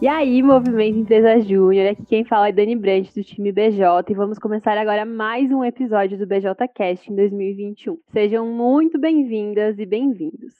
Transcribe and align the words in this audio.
E 0.00 0.08
aí, 0.08 0.42
Movimento 0.42 0.96
Empresa 0.96 1.38
Júnior, 1.40 1.90
aqui 1.90 2.06
quem 2.06 2.24
fala 2.24 2.48
é 2.48 2.52
Dani 2.52 2.74
Brandt 2.74 3.14
do 3.14 3.22
time 3.22 3.52
BJ 3.52 3.84
e 4.08 4.14
vamos 4.14 4.38
começar 4.38 4.78
agora 4.78 5.04
mais 5.04 5.52
um 5.52 5.62
episódio 5.62 6.16
do 6.16 6.26
BJ 6.26 6.66
Cast 6.74 7.12
em 7.12 7.14
2021. 7.14 7.98
Sejam 8.10 8.46
muito 8.46 8.98
bem-vindas 8.98 9.78
e 9.78 9.84
bem-vindos. 9.84 10.54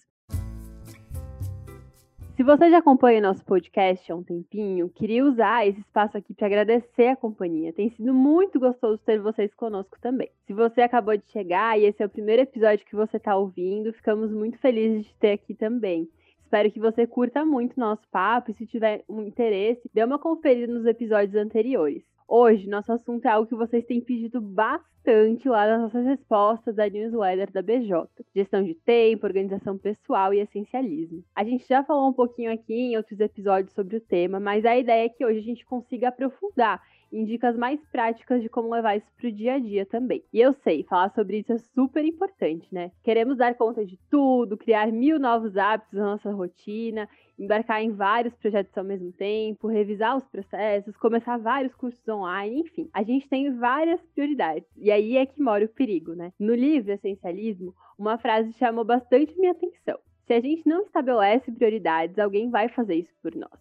Se 2.37 2.43
você 2.43 2.69
já 2.69 2.79
acompanha 2.79 3.23
nosso 3.23 3.43
podcast 3.43 4.13
há 4.13 4.15
um 4.15 4.23
tempinho, 4.23 4.91
queria 4.91 5.25
usar 5.25 5.67
esse 5.67 5.81
espaço 5.81 6.19
aqui 6.19 6.35
para 6.35 6.47
agradecer 6.47 7.07
a 7.07 7.17
companhia. 7.17 7.73
Tem 7.73 7.89
sido 7.89 8.13
muito 8.13 8.61
gostoso 8.61 9.01
ter 9.07 9.21
vocês 9.21 9.55
conosco 9.55 9.99
também. 10.03 10.29
Se 10.47 10.53
você 10.53 10.83
acabou 10.83 11.17
de 11.17 11.25
chegar 11.33 11.81
e 11.81 11.87
esse 11.87 12.03
é 12.03 12.07
o 12.07 12.11
primeiro 12.11 12.43
episódio 12.43 12.85
que 12.85 12.95
você 12.95 13.17
está 13.17 13.35
ouvindo, 13.35 13.91
ficamos 13.95 14.31
muito 14.31 14.59
felizes 14.59 15.07
de 15.07 15.15
ter 15.15 15.33
aqui 15.33 15.55
também. 15.55 16.07
Espero 16.51 16.73
que 16.73 16.81
você 16.81 17.07
curta 17.07 17.45
muito 17.45 17.79
nosso 17.79 18.03
papo 18.11 18.51
e 18.51 18.55
se 18.55 18.67
tiver 18.67 19.05
um 19.09 19.23
interesse, 19.23 19.89
dê 19.95 20.03
uma 20.03 20.19
conferida 20.19 20.75
nos 20.75 20.85
episódios 20.85 21.37
anteriores. 21.37 22.03
Hoje, 22.27 22.69
nosso 22.69 22.91
assunto 22.93 23.25
é 23.25 23.29
algo 23.29 23.49
que 23.49 23.55
vocês 23.55 23.85
têm 23.85 24.01
pedido 24.01 24.41
bastante 24.41 25.49
lá 25.49 25.65
nas 25.69 25.83
nossas 25.83 26.05
respostas 26.05 26.75
da 26.75 26.91
newsletter 26.91 27.53
da 27.53 27.63
BJ: 27.63 28.05
gestão 28.35 28.65
de 28.65 28.75
tempo, 28.75 29.27
organização 29.27 29.79
pessoal 29.79 30.35
e 30.35 30.41
essencialismo. 30.41 31.23
A 31.37 31.45
gente 31.45 31.65
já 31.69 31.85
falou 31.85 32.09
um 32.09 32.13
pouquinho 32.13 32.53
aqui 32.53 32.75
em 32.75 32.97
outros 32.97 33.21
episódios 33.21 33.73
sobre 33.73 33.99
o 33.99 34.01
tema, 34.01 34.41
mas 34.41 34.65
a 34.65 34.77
ideia 34.77 35.05
é 35.05 35.09
que 35.09 35.25
hoje 35.25 35.39
a 35.39 35.45
gente 35.45 35.65
consiga 35.65 36.09
aprofundar 36.09 36.83
em 37.13 37.25
dicas 37.25 37.57
mais 37.57 37.81
práticas 37.91 38.43
de 38.43 38.49
como 38.49 38.71
levar 38.71 38.97
isso 38.97 39.07
para 39.17 39.29
o 39.29 39.33
dia 39.33 39.55
a 39.55 39.59
dia 39.59 39.85
também. 39.85 40.23
E 40.33 40.41
eu 40.41 40.53
sei, 40.53 40.85
falar 40.85 41.11
sobre 41.11 41.39
isso 41.39 41.53
é 41.53 41.59
super 41.59 42.05
importante, 42.05 42.67
né? 42.73 42.91
Queremos 43.03 43.37
dar 43.37 43.55
conta 43.55 43.85
de 43.85 43.99
tudo, 44.11 44.57
criar 44.57 44.91
mil 44.93 45.19
novos 45.19 45.57
hábitos 45.57 45.99
na 45.99 46.05
nossa 46.05 46.31
rotina, 46.31 47.09
embarcar 47.39 47.83
em 47.83 47.91
vários 47.91 48.35
projetos 48.35 48.77
ao 48.77 48.85
mesmo 48.85 49.13
tempo, 49.13 49.67
revisar 49.67 50.17
os 50.17 50.25
processos, 50.25 50.97
começar 50.97 51.39
vários 51.39 51.75
cursos 51.75 52.07
online, 52.09 52.61
enfim. 52.61 52.89
A 52.93 53.03
gente 53.03 53.29
tem 53.29 53.53
várias 53.57 54.01
prioridades. 54.15 54.69
E 54.77 54.91
aí 54.91 55.17
é 55.17 55.27
que 55.27 55.41
mora 55.41 55.65
o 55.65 55.69
perigo, 55.69 56.15
né? 56.15 56.33
No 56.39 56.55
livro 56.55 56.93
Essencialismo, 56.93 57.75
uma 57.99 58.19
frase 58.19 58.53
chamou 58.53 58.85
bastante 58.85 59.37
minha 59.39 59.53
atenção. 59.53 59.99
Se 60.27 60.35
a 60.35 60.41
gente 60.41 60.69
não 60.69 60.83
estabelece 60.83 61.51
prioridades, 61.51 62.19
alguém 62.19 62.51
vai 62.51 62.69
fazer 62.69 62.95
isso 62.95 63.13
por 63.21 63.35
nós. 63.35 63.59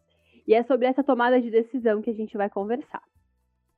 E 0.47 0.53
é 0.53 0.63
sobre 0.63 0.87
essa 0.87 1.03
tomada 1.03 1.41
de 1.41 1.49
decisão 1.49 2.01
que 2.01 2.09
a 2.09 2.13
gente 2.13 2.35
vai 2.37 2.49
conversar. 2.49 3.01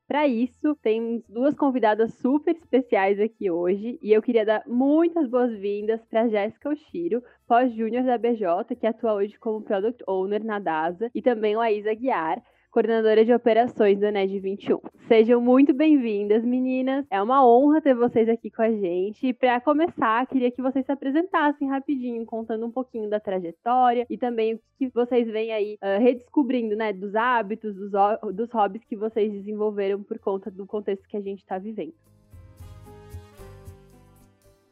Para 0.06 0.26
isso, 0.26 0.74
temos 0.82 1.22
duas 1.28 1.54
convidadas 1.54 2.14
super 2.14 2.54
especiais 2.54 3.18
aqui 3.18 3.50
hoje 3.50 3.98
e 4.02 4.12
eu 4.12 4.20
queria 4.20 4.44
dar 4.44 4.62
muitas 4.66 5.28
boas-vindas 5.28 6.04
para 6.04 6.28
Jéssica 6.28 6.68
Oshiro, 6.68 7.22
pós-júnior 7.46 8.04
da 8.04 8.18
BJ, 8.18 8.76
que 8.78 8.86
atua 8.86 9.14
hoje 9.14 9.38
como 9.38 9.62
Product 9.62 10.02
Owner 10.06 10.44
na 10.44 10.58
DASA, 10.58 11.10
e 11.14 11.22
também 11.22 11.56
Laísa 11.56 11.94
Guiar, 11.94 12.42
coordenadora 12.72 13.22
de 13.22 13.34
operações 13.34 14.00
da 14.00 14.10
NED 14.10 14.40
21. 14.40 14.80
Sejam 15.06 15.42
muito 15.42 15.74
bem-vindas, 15.74 16.42
meninas. 16.42 17.04
É 17.10 17.22
uma 17.22 17.46
honra 17.46 17.82
ter 17.82 17.94
vocês 17.94 18.26
aqui 18.30 18.50
com 18.50 18.62
a 18.62 18.70
gente. 18.70 19.26
E 19.26 19.34
para 19.34 19.60
começar, 19.60 20.26
queria 20.26 20.50
que 20.50 20.62
vocês 20.62 20.86
se 20.86 20.90
apresentassem 20.90 21.68
rapidinho, 21.68 22.24
contando 22.24 22.64
um 22.64 22.70
pouquinho 22.70 23.10
da 23.10 23.20
trajetória 23.20 24.06
e 24.08 24.16
também 24.16 24.54
o 24.54 24.60
que 24.78 24.88
vocês 24.88 25.28
vêm 25.28 25.52
aí 25.52 25.74
uh, 25.82 26.02
redescobrindo, 26.02 26.74
né, 26.74 26.94
dos 26.94 27.14
hábitos, 27.14 27.74
dos, 27.74 27.92
dos 28.34 28.50
hobbies 28.50 28.82
que 28.86 28.96
vocês 28.96 29.30
desenvolveram 29.30 30.02
por 30.02 30.18
conta 30.18 30.50
do 30.50 30.64
contexto 30.64 31.06
que 31.06 31.18
a 31.18 31.20
gente 31.20 31.40
está 31.40 31.58
vivendo. 31.58 31.92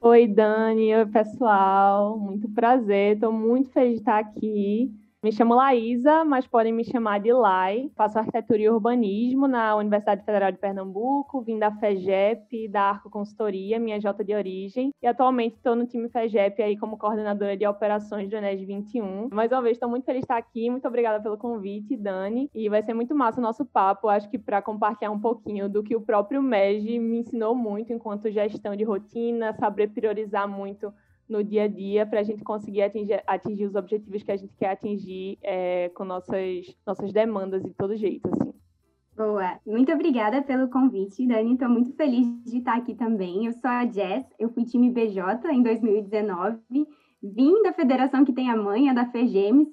Oi, 0.00 0.26
Dani. 0.26 0.94
Oi, 0.94 1.06
pessoal. 1.06 2.18
Muito 2.18 2.48
prazer. 2.48 3.16
Estou 3.16 3.30
muito 3.30 3.68
feliz 3.68 3.96
de 3.96 4.00
estar 4.00 4.18
aqui. 4.18 4.90
Me 5.22 5.30
chamo 5.30 5.54
Laísa, 5.54 6.24
mas 6.24 6.46
podem 6.46 6.72
me 6.72 6.82
chamar 6.82 7.20
de 7.20 7.30
Lai. 7.30 7.90
Faço 7.94 8.18
arquitetura 8.18 8.62
e 8.62 8.70
urbanismo 8.70 9.46
na 9.46 9.76
Universidade 9.76 10.24
Federal 10.24 10.50
de 10.50 10.56
Pernambuco, 10.56 11.42
vim 11.42 11.58
da 11.58 11.70
FEGEP, 11.70 12.66
da 12.68 12.84
Arco 12.84 13.10
Consultoria, 13.10 13.78
minha 13.78 14.00
J 14.00 14.24
de 14.24 14.34
origem, 14.34 14.94
e 15.02 15.06
atualmente 15.06 15.56
estou 15.56 15.76
no 15.76 15.86
time 15.86 16.08
FEGEP 16.08 16.62
aí 16.62 16.74
como 16.74 16.96
coordenadora 16.96 17.54
de 17.54 17.66
operações 17.66 18.30
do 18.30 18.36
Enes 18.36 18.66
21. 18.66 19.28
Mais 19.30 19.52
uma 19.52 19.60
vez, 19.60 19.76
estou 19.76 19.90
muito 19.90 20.06
feliz 20.06 20.20
de 20.20 20.24
estar 20.24 20.38
aqui, 20.38 20.70
muito 20.70 20.88
obrigada 20.88 21.22
pelo 21.22 21.36
convite, 21.36 21.98
Dani, 21.98 22.48
e 22.54 22.70
vai 22.70 22.82
ser 22.82 22.94
muito 22.94 23.14
massa 23.14 23.40
o 23.40 23.42
nosso 23.42 23.66
papo, 23.66 24.08
acho 24.08 24.30
que 24.30 24.38
para 24.38 24.62
compartilhar 24.62 25.10
um 25.10 25.20
pouquinho 25.20 25.68
do 25.68 25.82
que 25.82 25.94
o 25.94 26.00
próprio 26.00 26.42
MEG 26.42 26.98
me 26.98 27.18
ensinou 27.18 27.54
muito 27.54 27.92
enquanto 27.92 28.30
gestão 28.30 28.74
de 28.74 28.84
rotina, 28.84 29.52
saber 29.52 29.88
priorizar 29.88 30.48
muito 30.48 30.90
no 31.30 31.44
dia 31.44 31.64
a 31.64 31.68
dia 31.68 32.04
para 32.04 32.20
a 32.20 32.22
gente 32.22 32.42
conseguir 32.42 32.82
atingir, 32.82 33.22
atingir, 33.26 33.64
os 33.64 33.74
objetivos 33.74 34.22
que 34.22 34.32
a 34.32 34.36
gente 34.36 34.54
quer 34.56 34.70
atingir 34.70 35.38
é, 35.42 35.88
com 35.90 36.04
nossas, 36.04 36.76
nossas 36.84 37.12
demandas 37.12 37.62
de 37.62 37.72
todo 37.72 37.96
jeito, 37.96 38.28
assim. 38.28 38.52
Boa, 39.16 39.60
muito 39.66 39.92
obrigada 39.92 40.42
pelo 40.42 40.68
convite, 40.68 41.26
Dani. 41.26 41.52
Estou 41.52 41.68
muito 41.68 41.92
feliz 41.94 42.26
de 42.44 42.58
estar 42.58 42.76
aqui 42.76 42.94
também. 42.94 43.46
Eu 43.46 43.52
sou 43.52 43.70
a 43.70 43.86
Jess, 43.86 44.26
eu 44.38 44.48
fui 44.48 44.64
time 44.64 44.90
BJ 44.90 45.46
em 45.52 45.62
2019, 45.62 46.58
vim 47.22 47.62
da 47.62 47.72
federação 47.72 48.24
que 48.24 48.32
tem 48.32 48.50
a 48.50 48.56
mãe, 48.56 48.88
a 48.88 48.94
da 48.94 49.06
FEGEMES, 49.06 49.68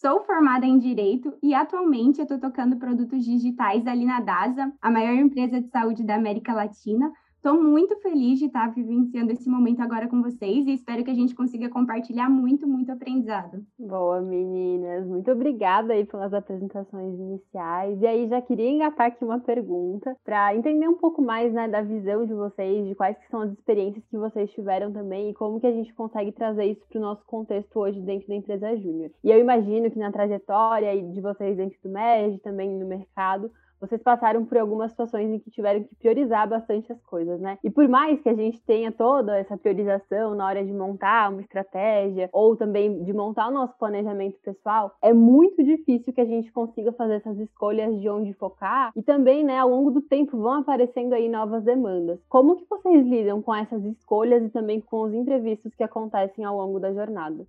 sou 0.00 0.22
formada 0.24 0.64
em 0.64 0.78
Direito 0.78 1.34
e 1.42 1.54
atualmente 1.54 2.18
eu 2.18 2.24
estou 2.24 2.38
tocando 2.38 2.78
produtos 2.78 3.24
digitais 3.24 3.86
ali 3.86 4.04
na 4.04 4.20
DASA, 4.20 4.72
a 4.80 4.90
maior 4.90 5.14
empresa 5.14 5.60
de 5.60 5.68
saúde 5.68 6.04
da 6.04 6.14
América 6.14 6.54
Latina, 6.54 7.10
Estou 7.42 7.58
muito 7.58 7.96
feliz 8.00 8.38
de 8.38 8.44
estar 8.44 8.66
vivenciando 8.74 9.32
esse 9.32 9.48
momento 9.48 9.80
agora 9.80 10.06
com 10.06 10.20
vocês 10.20 10.66
e 10.66 10.74
espero 10.74 11.02
que 11.02 11.10
a 11.10 11.14
gente 11.14 11.34
consiga 11.34 11.70
compartilhar 11.70 12.28
muito, 12.28 12.68
muito 12.68 12.92
aprendizado. 12.92 13.64
Boa, 13.78 14.20
meninas. 14.20 15.06
Muito 15.06 15.30
obrigada 15.32 15.94
aí 15.94 16.04
pelas 16.04 16.34
apresentações 16.34 17.18
iniciais. 17.18 17.98
E 18.02 18.06
aí 18.06 18.28
já 18.28 18.42
queria 18.42 18.68
engatar 18.68 19.06
aqui 19.06 19.24
uma 19.24 19.40
pergunta 19.40 20.14
para 20.22 20.54
entender 20.54 20.86
um 20.86 20.98
pouco 20.98 21.22
mais 21.22 21.50
né, 21.50 21.66
da 21.66 21.80
visão 21.80 22.26
de 22.26 22.34
vocês, 22.34 22.86
de 22.86 22.94
quais 22.94 23.16
são 23.30 23.40
as 23.40 23.52
experiências 23.52 24.04
que 24.10 24.18
vocês 24.18 24.52
tiveram 24.52 24.92
também 24.92 25.30
e 25.30 25.34
como 25.34 25.58
que 25.58 25.66
a 25.66 25.72
gente 25.72 25.94
consegue 25.94 26.32
trazer 26.32 26.66
isso 26.66 26.86
para 26.90 26.98
o 26.98 27.02
nosso 27.02 27.24
contexto 27.24 27.74
hoje 27.74 28.02
dentro 28.02 28.28
da 28.28 28.34
empresa 28.34 28.76
júnior. 28.76 29.10
E 29.24 29.30
eu 29.30 29.38
imagino 29.38 29.90
que 29.90 29.98
na 29.98 30.12
trajetória 30.12 30.94
de 31.02 31.20
vocês 31.22 31.56
dentro 31.56 31.78
do 31.82 31.88
MED, 31.88 32.38
também 32.40 32.68
no 32.78 32.86
mercado, 32.86 33.50
vocês 33.80 34.02
passaram 34.02 34.44
por 34.44 34.58
algumas 34.58 34.90
situações 34.90 35.30
em 35.30 35.38
que 35.38 35.50
tiveram 35.50 35.82
que 35.82 35.94
priorizar 35.96 36.48
bastante 36.48 36.92
as 36.92 37.02
coisas, 37.02 37.40
né? 37.40 37.58
E 37.64 37.70
por 37.70 37.88
mais 37.88 38.20
que 38.20 38.28
a 38.28 38.34
gente 38.34 38.60
tenha 38.62 38.92
toda 38.92 39.38
essa 39.38 39.56
priorização 39.56 40.34
na 40.34 40.46
hora 40.46 40.64
de 40.64 40.72
montar 40.72 41.30
uma 41.30 41.40
estratégia 41.40 42.28
ou 42.32 42.56
também 42.56 43.02
de 43.02 43.12
montar 43.12 43.48
o 43.48 43.52
nosso 43.52 43.76
planejamento 43.78 44.38
pessoal, 44.42 44.92
é 45.02 45.12
muito 45.12 45.62
difícil 45.62 46.12
que 46.12 46.20
a 46.20 46.26
gente 46.26 46.52
consiga 46.52 46.92
fazer 46.92 47.14
essas 47.14 47.38
escolhas 47.38 47.98
de 48.00 48.08
onde 48.08 48.34
focar 48.34 48.92
e 48.94 49.02
também, 49.02 49.44
né, 49.44 49.58
ao 49.58 49.70
longo 49.70 49.90
do 49.90 50.02
tempo 50.02 50.36
vão 50.36 50.60
aparecendo 50.60 51.14
aí 51.14 51.28
novas 51.28 51.64
demandas. 51.64 52.20
Como 52.28 52.56
que 52.56 52.66
vocês 52.68 53.06
lidam 53.06 53.40
com 53.40 53.54
essas 53.54 53.84
escolhas 53.84 54.42
e 54.44 54.50
também 54.50 54.80
com 54.80 55.02
os 55.02 55.14
imprevistos 55.14 55.74
que 55.74 55.82
acontecem 55.82 56.44
ao 56.44 56.56
longo 56.56 56.78
da 56.78 56.92
jornada? 56.92 57.46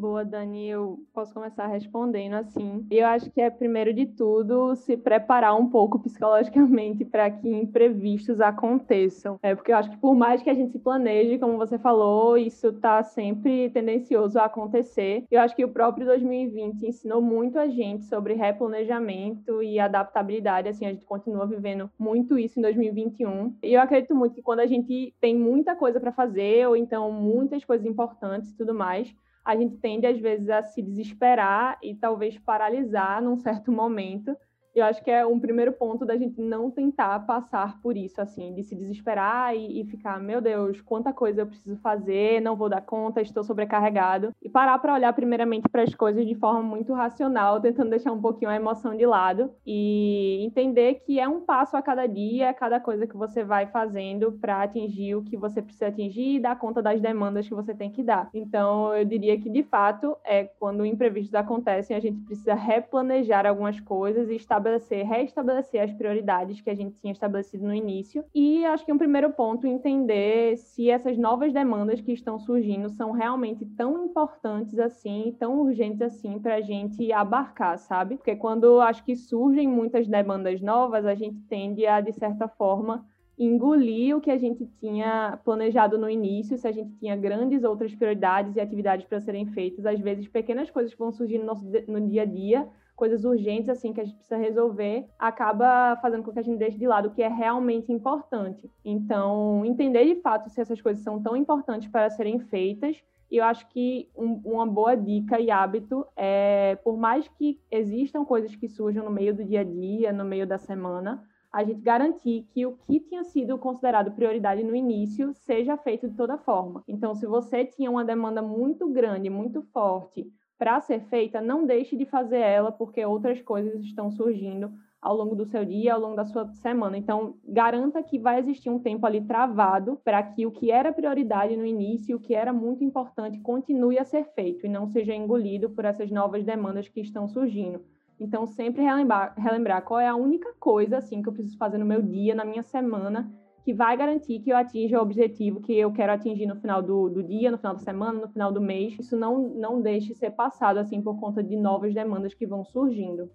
Boa, 0.00 0.24
Dani, 0.24 0.66
eu 0.66 0.98
posso 1.12 1.34
começar 1.34 1.66
respondendo 1.66 2.32
assim. 2.32 2.86
Eu 2.90 3.06
acho 3.06 3.30
que 3.30 3.38
é, 3.38 3.50
primeiro 3.50 3.92
de 3.92 4.06
tudo, 4.06 4.74
se 4.74 4.96
preparar 4.96 5.54
um 5.54 5.68
pouco 5.68 5.98
psicologicamente 5.98 7.04
para 7.04 7.30
que 7.30 7.46
imprevistos 7.46 8.40
aconteçam. 8.40 9.38
É, 9.42 9.54
porque 9.54 9.70
eu 9.70 9.76
acho 9.76 9.90
que 9.90 9.98
por 9.98 10.14
mais 10.14 10.42
que 10.42 10.48
a 10.48 10.54
gente 10.54 10.72
se 10.72 10.78
planeje, 10.78 11.38
como 11.38 11.58
você 11.58 11.78
falou, 11.78 12.38
isso 12.38 12.68
está 12.68 13.02
sempre 13.02 13.68
tendencioso 13.68 14.38
a 14.38 14.46
acontecer. 14.46 15.26
Eu 15.30 15.42
acho 15.42 15.54
que 15.54 15.66
o 15.66 15.68
próprio 15.68 16.06
2020 16.06 16.86
ensinou 16.86 17.20
muito 17.20 17.58
a 17.58 17.68
gente 17.68 18.06
sobre 18.06 18.32
replanejamento 18.32 19.62
e 19.62 19.78
adaptabilidade. 19.78 20.70
Assim, 20.70 20.86
a 20.86 20.92
gente 20.92 21.04
continua 21.04 21.46
vivendo 21.46 21.90
muito 21.98 22.38
isso 22.38 22.58
em 22.58 22.62
2021. 22.62 23.54
E 23.62 23.74
eu 23.74 23.82
acredito 23.82 24.14
muito 24.14 24.34
que 24.34 24.40
quando 24.40 24.60
a 24.60 24.66
gente 24.66 25.14
tem 25.20 25.36
muita 25.36 25.76
coisa 25.76 26.00
para 26.00 26.10
fazer, 26.10 26.66
ou 26.66 26.74
então 26.74 27.12
muitas 27.12 27.62
coisas 27.66 27.84
importantes 27.84 28.50
e 28.50 28.56
tudo 28.56 28.72
mais, 28.72 29.14
a 29.44 29.56
gente 29.56 29.76
tende 29.78 30.06
às 30.06 30.18
vezes 30.18 30.48
a 30.48 30.62
se 30.62 30.82
desesperar 30.82 31.78
e 31.82 31.94
talvez 31.94 32.38
paralisar 32.38 33.22
num 33.22 33.36
certo 33.36 33.72
momento 33.72 34.36
eu 34.74 34.84
acho 34.84 35.02
que 35.02 35.10
é 35.10 35.26
um 35.26 35.38
primeiro 35.40 35.72
ponto 35.72 36.04
da 36.06 36.16
gente 36.16 36.40
não 36.40 36.70
tentar 36.70 37.18
passar 37.26 37.80
por 37.80 37.96
isso, 37.96 38.20
assim, 38.20 38.54
de 38.54 38.62
se 38.62 38.74
desesperar 38.74 39.54
e, 39.56 39.80
e, 39.80 39.84
ficar, 39.84 40.20
meu 40.20 40.40
Deus, 40.40 40.80
quanta 40.80 41.12
coisa 41.12 41.42
eu 41.42 41.46
preciso 41.46 41.76
fazer, 41.78 42.40
não 42.40 42.56
vou 42.56 42.68
dar 42.68 42.80
conta, 42.80 43.20
estou 43.20 43.42
sobrecarregado. 43.42 44.32
E 44.42 44.48
parar 44.48 44.78
para 44.78 44.94
olhar 44.94 45.12
primeiramente 45.12 45.68
para 45.68 45.82
as 45.82 45.94
coisas 45.94 46.26
de 46.26 46.34
forma 46.34 46.62
muito 46.62 46.92
racional, 46.92 47.60
tentando 47.60 47.90
deixar 47.90 48.12
um 48.12 48.20
pouquinho 48.20 48.50
a 48.50 48.56
emoção 48.56 48.96
de 48.96 49.04
lado 49.04 49.50
e 49.66 50.44
entender 50.44 50.94
que 50.94 51.18
é 51.18 51.28
um 51.28 51.40
passo 51.40 51.76
a 51.76 51.82
cada 51.82 52.06
dia, 52.06 52.54
cada 52.54 52.78
coisa 52.78 53.06
que 53.06 53.16
você 53.16 53.42
vai 53.42 53.66
fazendo 53.66 54.32
para 54.32 54.62
atingir 54.62 55.16
o 55.16 55.22
que 55.22 55.36
você 55.36 55.60
precisa 55.60 55.88
atingir 55.88 56.36
e 56.36 56.40
dar 56.40 56.58
conta 56.58 56.80
das 56.80 57.00
demandas 57.00 57.48
que 57.48 57.54
você 57.54 57.74
tem 57.74 57.90
que 57.90 58.02
dar. 58.02 58.28
Então, 58.32 58.94
eu 58.94 59.04
diria 59.04 59.38
que, 59.38 59.50
de 59.50 59.62
fato, 59.64 60.16
é 60.24 60.44
quando 60.44 60.86
imprevistos 60.86 61.34
acontecem, 61.34 61.96
a 61.96 62.00
gente 62.00 62.20
precisa 62.20 62.54
replanejar 62.54 63.46
algumas 63.46 63.80
coisas 63.80 64.28
e 64.30 64.36
estar 64.36 64.59
estabelecer, 64.60 65.06
restabelecer 65.06 65.82
as 65.82 65.92
prioridades 65.92 66.60
que 66.60 66.70
a 66.70 66.74
gente 66.74 66.96
tinha 67.00 67.12
estabelecido 67.12 67.66
no 67.66 67.74
início. 67.74 68.24
E 68.34 68.64
acho 68.66 68.84
que 68.84 68.92
um 68.92 68.98
primeiro 68.98 69.30
ponto 69.30 69.66
entender 69.66 70.56
se 70.56 70.90
essas 70.90 71.16
novas 71.16 71.52
demandas 71.52 72.00
que 72.00 72.12
estão 72.12 72.38
surgindo 72.38 72.88
são 72.90 73.12
realmente 73.12 73.64
tão 73.64 74.04
importantes 74.04 74.78
assim, 74.78 75.34
tão 75.38 75.60
urgentes 75.60 76.02
assim 76.02 76.38
para 76.38 76.56
a 76.56 76.60
gente 76.60 77.12
abarcar, 77.12 77.78
sabe? 77.78 78.16
Porque 78.16 78.36
quando 78.36 78.80
acho 78.80 79.04
que 79.04 79.16
surgem 79.16 79.66
muitas 79.66 80.06
demandas 80.06 80.60
novas, 80.60 81.06
a 81.06 81.14
gente 81.14 81.40
tende 81.48 81.86
a, 81.86 82.00
de 82.00 82.12
certa 82.12 82.46
forma, 82.48 83.04
engolir 83.38 84.14
o 84.14 84.20
que 84.20 84.30
a 84.30 84.36
gente 84.36 84.66
tinha 84.78 85.38
planejado 85.42 85.96
no 85.96 86.10
início, 86.10 86.58
se 86.58 86.68
a 86.68 86.72
gente 86.72 86.92
tinha 86.98 87.16
grandes 87.16 87.64
outras 87.64 87.94
prioridades 87.94 88.54
e 88.54 88.60
atividades 88.60 89.06
para 89.06 89.18
serem 89.18 89.46
feitas, 89.46 89.86
às 89.86 89.98
vezes 89.98 90.28
pequenas 90.28 90.70
coisas 90.70 90.92
que 90.92 90.98
vão 90.98 91.10
surgir 91.10 91.38
no 91.38 91.46
nosso 91.46 91.64
no 91.88 92.06
dia 92.06 92.22
a 92.22 92.26
dia, 92.26 92.68
coisas 93.00 93.24
urgentes 93.24 93.70
assim 93.70 93.94
que 93.94 94.00
a 94.02 94.04
gente 94.04 94.16
precisa 94.16 94.36
resolver, 94.36 95.06
acaba 95.18 95.96
fazendo 96.02 96.22
com 96.22 96.30
que 96.30 96.38
a 96.38 96.42
gente 96.42 96.58
deixe 96.58 96.76
de 96.76 96.86
lado 96.86 97.08
o 97.08 97.10
que 97.10 97.22
é 97.22 97.28
realmente 97.28 97.90
importante. 97.90 98.70
Então, 98.84 99.64
entender 99.64 100.04
de 100.04 100.20
fato 100.20 100.50
se 100.50 100.60
essas 100.60 100.82
coisas 100.82 101.02
são 101.02 101.18
tão 101.22 101.34
importantes 101.34 101.88
para 101.88 102.10
serem 102.10 102.38
feitas 102.38 103.02
e 103.30 103.38
eu 103.38 103.44
acho 103.44 103.66
que 103.68 104.10
um, 104.14 104.42
uma 104.44 104.66
boa 104.66 104.94
dica 104.94 105.40
e 105.40 105.50
hábito 105.50 106.06
é, 106.14 106.76
por 106.84 106.98
mais 106.98 107.26
que 107.26 107.58
existam 107.70 108.22
coisas 108.22 108.54
que 108.54 108.68
surjam 108.68 109.06
no 109.06 109.10
meio 109.10 109.34
do 109.34 109.44
dia 109.46 109.60
a 109.60 109.64
dia, 109.64 110.12
no 110.12 110.24
meio 110.26 110.46
da 110.46 110.58
semana, 110.58 111.24
a 111.50 111.64
gente 111.64 111.80
garantir 111.80 112.46
que 112.52 112.66
o 112.66 112.76
que 112.86 113.00
tinha 113.00 113.24
sido 113.24 113.56
considerado 113.56 114.12
prioridade 114.12 114.62
no 114.62 114.76
início 114.76 115.32
seja 115.32 115.78
feito 115.78 116.06
de 116.06 116.16
toda 116.16 116.36
forma. 116.36 116.84
Então, 116.86 117.14
se 117.14 117.26
você 117.26 117.64
tinha 117.64 117.90
uma 117.90 118.04
demanda 118.04 118.42
muito 118.42 118.86
grande, 118.90 119.30
muito 119.30 119.62
forte 119.72 120.30
para 120.60 120.78
ser 120.82 121.00
feita, 121.04 121.40
não 121.40 121.64
deixe 121.64 121.96
de 121.96 122.04
fazer 122.04 122.40
ela, 122.40 122.70
porque 122.70 123.02
outras 123.02 123.40
coisas 123.40 123.80
estão 123.80 124.10
surgindo 124.10 124.70
ao 125.00 125.16
longo 125.16 125.34
do 125.34 125.46
seu 125.46 125.64
dia, 125.64 125.94
ao 125.94 126.00
longo 126.00 126.16
da 126.16 126.26
sua 126.26 126.52
semana. 126.52 126.98
Então, 126.98 127.36
garanta 127.48 128.02
que 128.02 128.18
vai 128.18 128.38
existir 128.38 128.68
um 128.68 128.78
tempo 128.78 129.06
ali 129.06 129.22
travado 129.22 129.98
para 130.04 130.22
que 130.22 130.44
o 130.44 130.50
que 130.50 130.70
era 130.70 130.92
prioridade 130.92 131.56
no 131.56 131.64
início, 131.64 132.14
o 132.14 132.20
que 132.20 132.34
era 132.34 132.52
muito 132.52 132.84
importante, 132.84 133.40
continue 133.40 133.98
a 133.98 134.04
ser 134.04 134.24
feito 134.34 134.66
e 134.66 134.68
não 134.68 134.86
seja 134.86 135.14
engolido 135.14 135.70
por 135.70 135.86
essas 135.86 136.10
novas 136.10 136.44
demandas 136.44 136.86
que 136.86 137.00
estão 137.00 137.26
surgindo. 137.26 137.80
Então, 138.20 138.46
sempre 138.46 138.82
relembrar, 138.82 139.32
relembrar 139.38 139.82
qual 139.82 139.98
é 139.98 140.08
a 140.08 140.14
única 140.14 140.52
coisa 140.60 140.98
assim 140.98 141.22
que 141.22 141.28
eu 141.30 141.32
preciso 141.32 141.56
fazer 141.56 141.78
no 141.78 141.86
meu 141.86 142.02
dia, 142.02 142.34
na 142.34 142.44
minha 142.44 142.62
semana, 142.62 143.32
que 143.62 143.74
vai 143.74 143.96
garantir 143.96 144.40
que 144.40 144.50
eu 144.50 144.56
atinja 144.56 144.98
o 144.98 145.02
objetivo 145.02 145.60
que 145.60 145.76
eu 145.76 145.92
quero 145.92 146.12
atingir 146.12 146.46
no 146.46 146.56
final 146.56 146.82
do, 146.82 147.08
do 147.08 147.22
dia, 147.22 147.50
no 147.50 147.58
final 147.58 147.74
da 147.74 147.80
semana, 147.80 148.20
no 148.20 148.28
final 148.28 148.52
do 148.52 148.60
mês. 148.60 148.98
Isso 148.98 149.16
não, 149.16 149.48
não 149.50 149.80
deixe 149.80 150.14
ser 150.14 150.30
passado 150.30 150.78
assim 150.78 151.02
por 151.02 151.18
conta 151.20 151.42
de 151.42 151.56
novas 151.56 151.94
demandas 151.94 152.34
que 152.34 152.46
vão 152.46 152.64
surgindo. 152.64 153.30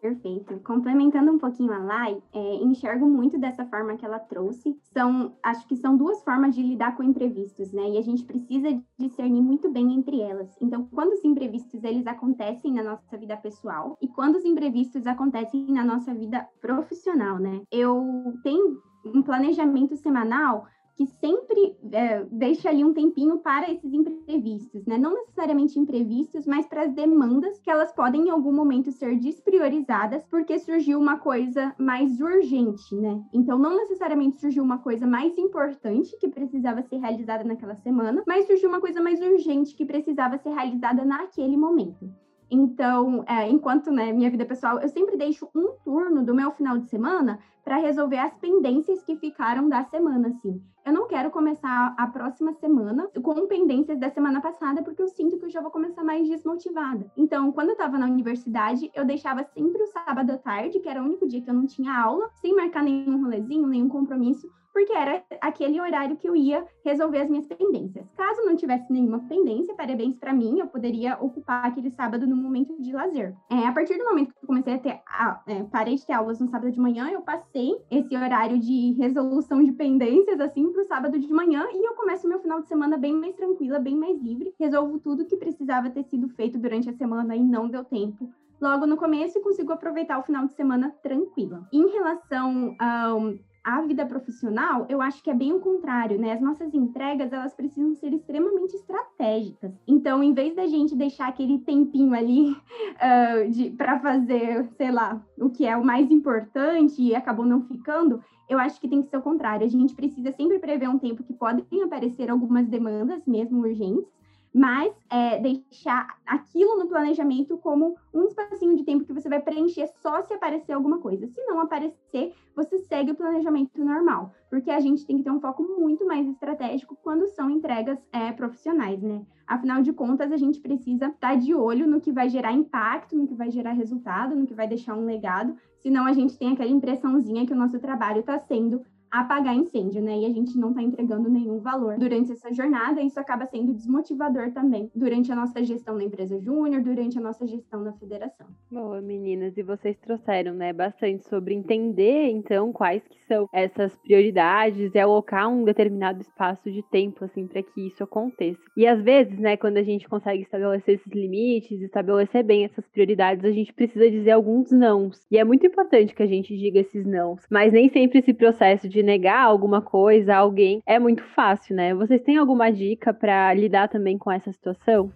Perfeito. 0.00 0.58
Complementando 0.60 1.30
um 1.30 1.38
pouquinho 1.38 1.72
a 1.72 1.78
Lai, 1.78 2.22
é, 2.32 2.54
enxergo 2.56 3.06
muito 3.06 3.38
dessa 3.38 3.66
forma 3.66 3.96
que 3.96 4.06
ela 4.06 4.18
trouxe. 4.18 4.74
São, 4.82 5.36
acho 5.42 5.66
que 5.68 5.76
são 5.76 5.94
duas 5.94 6.22
formas 6.22 6.54
de 6.54 6.62
lidar 6.62 6.96
com 6.96 7.02
imprevistos, 7.02 7.70
né? 7.70 7.90
E 7.90 7.98
a 7.98 8.02
gente 8.02 8.24
precisa 8.24 8.82
discernir 8.98 9.42
muito 9.42 9.70
bem 9.70 9.92
entre 9.92 10.20
elas. 10.22 10.56
Então, 10.60 10.88
quando 10.90 11.12
os 11.12 11.24
imprevistos 11.24 11.84
eles 11.84 12.06
acontecem 12.06 12.72
na 12.72 12.82
nossa 12.82 13.16
vida 13.18 13.36
pessoal 13.36 13.98
e 14.00 14.08
quando 14.08 14.36
os 14.36 14.44
imprevistos 14.44 15.06
acontecem 15.06 15.66
na 15.70 15.84
nossa 15.84 16.14
vida 16.14 16.48
profissional, 16.62 17.38
né? 17.38 17.60
Eu 17.70 18.32
tenho 18.42 18.78
um 19.04 19.22
planejamento 19.22 19.96
semanal 19.96 20.66
que 21.00 21.06
sempre 21.06 21.74
é, 21.92 22.26
deixa 22.30 22.68
ali 22.68 22.84
um 22.84 22.92
tempinho 22.92 23.38
para 23.38 23.72
esses 23.72 23.90
imprevistos, 23.90 24.84
né? 24.84 24.98
Não 24.98 25.14
necessariamente 25.14 25.78
imprevistos, 25.78 26.44
mas 26.44 26.66
para 26.66 26.82
as 26.82 26.92
demandas 26.92 27.58
que 27.58 27.70
elas 27.70 27.90
podem 27.90 28.26
em 28.26 28.28
algum 28.28 28.52
momento 28.52 28.92
ser 28.92 29.18
despriorizadas 29.18 30.22
porque 30.24 30.58
surgiu 30.58 31.00
uma 31.00 31.18
coisa 31.18 31.74
mais 31.78 32.20
urgente, 32.20 32.94
né? 32.96 33.18
Então 33.32 33.58
não 33.58 33.78
necessariamente 33.78 34.42
surgiu 34.42 34.62
uma 34.62 34.76
coisa 34.76 35.06
mais 35.06 35.38
importante 35.38 36.14
que 36.18 36.28
precisava 36.28 36.82
ser 36.82 36.98
realizada 36.98 37.44
naquela 37.44 37.76
semana, 37.76 38.22
mas 38.26 38.46
surgiu 38.46 38.68
uma 38.68 38.82
coisa 38.82 39.00
mais 39.00 39.22
urgente 39.22 39.74
que 39.74 39.86
precisava 39.86 40.36
ser 40.36 40.50
realizada 40.50 41.02
naquele 41.02 41.56
momento. 41.56 42.12
Então, 42.50 43.24
é, 43.26 43.48
enquanto 43.48 43.90
né, 43.92 44.12
minha 44.12 44.28
vida 44.28 44.44
pessoal, 44.44 44.80
eu 44.80 44.88
sempre 44.88 45.16
deixo 45.16 45.48
um 45.54 45.68
turno 45.84 46.24
do 46.24 46.34
meu 46.34 46.50
final 46.50 46.76
de 46.76 46.90
semana 46.90 47.38
para 47.64 47.76
resolver 47.76 48.18
as 48.18 48.34
pendências 48.38 49.02
que 49.02 49.16
ficaram 49.16 49.68
da 49.68 49.84
semana, 49.84 50.28
assim. 50.28 50.62
Eu 50.84 50.94
não 50.94 51.06
quero 51.06 51.30
começar 51.30 51.94
a 51.96 52.06
próxima 52.06 52.54
semana 52.54 53.08
com 53.22 53.46
pendências 53.46 53.98
da 53.98 54.10
semana 54.10 54.40
passada, 54.40 54.82
porque 54.82 55.02
eu 55.02 55.08
sinto 55.08 55.38
que 55.38 55.44
eu 55.44 55.50
já 55.50 55.60
vou 55.60 55.70
começar 55.70 56.02
mais 56.02 56.26
desmotivada. 56.26 57.10
Então, 57.16 57.52
quando 57.52 57.68
eu 57.68 57.74
estava 57.74 57.98
na 57.98 58.06
universidade, 58.06 58.90
eu 58.94 59.04
deixava 59.04 59.44
sempre 59.44 59.82
o 59.82 59.86
sábado 59.86 60.30
à 60.32 60.38
tarde, 60.38 60.80
que 60.80 60.88
era 60.88 61.02
o 61.02 61.04
único 61.04 61.28
dia 61.28 61.42
que 61.42 61.50
eu 61.50 61.54
não 61.54 61.66
tinha 61.66 61.94
aula, 61.94 62.30
sem 62.40 62.56
marcar 62.56 62.82
nenhum 62.82 63.22
rolezinho, 63.22 63.66
nenhum 63.66 63.88
compromisso, 63.88 64.50
porque 64.72 64.92
era 64.92 65.22
aquele 65.40 65.80
horário 65.80 66.16
que 66.16 66.28
eu 66.28 66.36
ia 66.36 66.66
resolver 66.84 67.20
as 67.20 67.28
minhas 67.28 67.46
pendências. 67.46 68.06
Caso 68.16 68.44
não 68.44 68.56
tivesse 68.56 68.90
nenhuma 68.92 69.20
pendência, 69.20 69.74
parabéns 69.74 70.16
para 70.16 70.32
mim, 70.32 70.58
eu 70.58 70.66
poderia 70.66 71.16
ocupar 71.20 71.66
aquele 71.66 71.90
sábado 71.90 72.26
no 72.26 72.36
momento 72.36 72.80
de 72.80 72.92
lazer. 72.92 73.34
É, 73.50 73.66
a 73.66 73.72
partir 73.72 73.98
do 73.98 74.04
momento 74.04 74.32
que 74.32 74.42
eu 74.42 74.46
comecei 74.46 74.74
a 74.74 74.78
ter, 74.78 75.00
a, 75.06 75.42
é, 75.46 75.62
parei 75.64 75.96
de 75.96 76.06
ter 76.06 76.12
aulas 76.12 76.40
no 76.40 76.48
sábado 76.48 76.70
de 76.70 76.80
manhã, 76.80 77.10
eu 77.10 77.22
passei 77.22 77.59
esse 77.90 78.16
horário 78.16 78.58
de 78.58 78.92
resolução 78.92 79.62
de 79.62 79.72
pendências, 79.72 80.40
assim, 80.40 80.70
para 80.72 80.82
o 80.82 80.86
sábado 80.86 81.18
de 81.18 81.32
manhã, 81.32 81.66
e 81.72 81.86
eu 81.86 81.94
começo 81.94 82.28
meu 82.28 82.40
final 82.40 82.60
de 82.60 82.68
semana 82.68 82.96
bem 82.96 83.14
mais 83.14 83.34
tranquila, 83.34 83.78
bem 83.78 83.96
mais 83.96 84.20
livre, 84.20 84.54
resolvo 84.58 84.98
tudo 84.98 85.26
que 85.26 85.36
precisava 85.36 85.90
ter 85.90 86.04
sido 86.04 86.28
feito 86.30 86.58
durante 86.58 86.88
a 86.88 86.92
semana 86.92 87.36
e 87.36 87.42
não 87.42 87.68
deu 87.68 87.84
tempo 87.84 88.28
logo 88.60 88.86
no 88.86 88.96
começo 88.96 89.38
e 89.38 89.42
consigo 89.42 89.72
aproveitar 89.72 90.18
o 90.18 90.22
final 90.22 90.46
de 90.46 90.52
semana 90.52 90.90
tranquila. 91.02 91.66
Em 91.72 91.88
relação 91.88 92.76
ao 92.78 93.34
a 93.62 93.82
vida 93.82 94.06
profissional, 94.06 94.86
eu 94.88 95.02
acho 95.02 95.22
que 95.22 95.30
é 95.30 95.34
bem 95.34 95.52
o 95.52 95.60
contrário, 95.60 96.18
né? 96.18 96.32
As 96.32 96.40
nossas 96.40 96.72
entregas, 96.72 97.32
elas 97.32 97.54
precisam 97.54 97.94
ser 97.94 98.12
extremamente 98.12 98.74
estratégicas. 98.74 99.72
Então, 99.86 100.22
em 100.22 100.32
vez 100.32 100.56
da 100.56 100.66
gente 100.66 100.96
deixar 100.96 101.28
aquele 101.28 101.58
tempinho 101.58 102.14
ali 102.14 102.52
uh, 102.96 103.76
para 103.76 104.00
fazer, 104.00 104.66
sei 104.76 104.90
lá, 104.90 105.22
o 105.38 105.50
que 105.50 105.66
é 105.66 105.76
o 105.76 105.84
mais 105.84 106.10
importante 106.10 107.02
e 107.02 107.14
acabou 107.14 107.44
não 107.44 107.62
ficando, 107.62 108.22
eu 108.48 108.58
acho 108.58 108.80
que 108.80 108.88
tem 108.88 109.02
que 109.02 109.08
ser 109.08 109.18
o 109.18 109.22
contrário. 109.22 109.66
A 109.66 109.70
gente 109.70 109.94
precisa 109.94 110.32
sempre 110.32 110.58
prever 110.58 110.88
um 110.88 110.98
tempo 110.98 111.22
que 111.22 111.34
podem 111.34 111.64
aparecer 111.84 112.30
algumas 112.30 112.66
demandas, 112.66 113.24
mesmo 113.26 113.60
urgentes, 113.60 114.10
mas 114.52 114.92
é, 115.08 115.38
deixar 115.38 116.18
aquilo 116.26 116.76
no 116.76 116.88
planejamento 116.88 117.56
como 117.58 117.96
um 118.12 118.24
espacinho 118.24 118.76
de 118.76 118.84
tempo 118.84 119.04
que 119.04 119.12
você 119.12 119.28
vai 119.28 119.40
preencher 119.40 119.86
só 120.02 120.22
se 120.22 120.34
aparecer 120.34 120.72
alguma 120.72 120.98
coisa. 120.98 121.26
Se 121.28 121.40
não 121.44 121.60
aparecer, 121.60 122.34
você 122.54 122.78
segue 122.78 123.12
o 123.12 123.14
planejamento 123.14 123.82
normal, 123.84 124.34
porque 124.48 124.70
a 124.70 124.80
gente 124.80 125.06
tem 125.06 125.18
que 125.18 125.22
ter 125.22 125.30
um 125.30 125.40
foco 125.40 125.62
muito 125.62 126.04
mais 126.06 126.26
estratégico 126.26 126.98
quando 127.02 127.26
são 127.28 127.48
entregas 127.48 127.98
é, 128.12 128.32
profissionais, 128.32 129.00
né? 129.00 129.24
Afinal 129.46 129.82
de 129.82 129.92
contas, 129.92 130.30
a 130.30 130.36
gente 130.36 130.60
precisa 130.60 131.06
estar 131.06 131.30
tá 131.30 131.34
de 131.34 131.54
olho 131.54 131.86
no 131.86 132.00
que 132.00 132.12
vai 132.12 132.28
gerar 132.28 132.52
impacto, 132.52 133.16
no 133.16 133.26
que 133.26 133.34
vai 133.34 133.50
gerar 133.50 133.72
resultado, 133.72 134.36
no 134.36 134.46
que 134.46 134.54
vai 134.54 134.68
deixar 134.68 134.94
um 134.94 135.04
legado, 135.04 135.56
senão 135.78 136.06
a 136.06 136.12
gente 136.12 136.38
tem 136.38 136.52
aquela 136.52 136.70
impressãozinha 136.70 137.46
que 137.46 137.52
o 137.52 137.56
nosso 137.56 137.78
trabalho 137.80 138.20
está 138.20 138.38
sendo 138.38 138.84
apagar 139.10 139.54
incêndio, 139.54 140.02
né? 140.02 140.18
E 140.18 140.26
a 140.26 140.30
gente 140.30 140.56
não 140.58 140.70
está 140.70 140.82
entregando 140.82 141.28
nenhum 141.28 141.58
valor 141.58 141.98
durante 141.98 142.32
essa 142.32 142.52
jornada. 142.52 143.00
Isso 143.00 143.18
acaba 143.18 143.46
sendo 143.46 143.72
desmotivador 143.72 144.52
também 144.52 144.90
durante 144.94 145.32
a 145.32 145.36
nossa 145.36 145.62
gestão 145.64 145.96
na 145.96 146.04
empresa 146.04 146.38
júnior, 146.40 146.82
durante 146.82 147.18
a 147.18 147.20
nossa 147.20 147.46
gestão 147.46 147.82
na 147.82 147.92
federação. 147.94 148.46
Boa, 148.70 149.00
meninas, 149.00 149.56
e 149.56 149.62
vocês 149.62 149.96
trouxeram, 149.98 150.54
né, 150.54 150.72
bastante 150.72 151.28
sobre 151.28 151.54
entender, 151.54 152.30
então, 152.30 152.72
quais 152.72 153.02
que 153.08 153.18
são 153.26 153.48
essas 153.52 153.94
prioridades 153.96 154.94
e 154.94 154.98
alocar 154.98 155.48
um 155.48 155.64
determinado 155.64 156.20
espaço 156.20 156.70
de 156.70 156.82
tempo, 156.90 157.24
assim, 157.24 157.46
para 157.46 157.62
que 157.62 157.86
isso 157.86 158.02
aconteça. 158.04 158.60
E 158.76 158.86
às 158.86 159.02
vezes, 159.02 159.38
né, 159.38 159.56
quando 159.56 159.78
a 159.78 159.82
gente 159.82 160.08
consegue 160.08 160.42
estabelecer 160.42 160.96
esses 160.96 161.12
limites, 161.12 161.80
estabelecer 161.80 162.44
bem 162.44 162.64
essas 162.64 162.86
prioridades, 162.88 163.44
a 163.44 163.50
gente 163.50 163.72
precisa 163.72 164.10
dizer 164.10 164.30
alguns 164.32 164.70
nãos. 164.70 165.26
E 165.30 165.38
é 165.38 165.44
muito 165.44 165.66
importante 165.66 166.14
que 166.14 166.22
a 166.22 166.26
gente 166.26 166.56
diga 166.56 166.80
esses 166.80 167.04
nãos, 167.06 167.42
mas 167.50 167.72
nem 167.72 167.88
sempre 167.88 168.20
esse 168.20 168.32
processo 168.32 168.88
de 168.88 168.99
de 169.00 169.02
negar 169.02 169.42
alguma 169.42 169.80
coisa 169.80 170.34
a 170.34 170.38
alguém 170.38 170.82
é 170.86 170.98
muito 170.98 171.22
fácil, 171.22 171.74
né? 171.74 171.94
Vocês 171.94 172.22
têm 172.22 172.36
alguma 172.36 172.70
dica 172.70 173.14
para 173.14 173.52
lidar 173.54 173.88
também 173.88 174.18
com 174.18 174.30
essa 174.30 174.52
situação? 174.52 175.10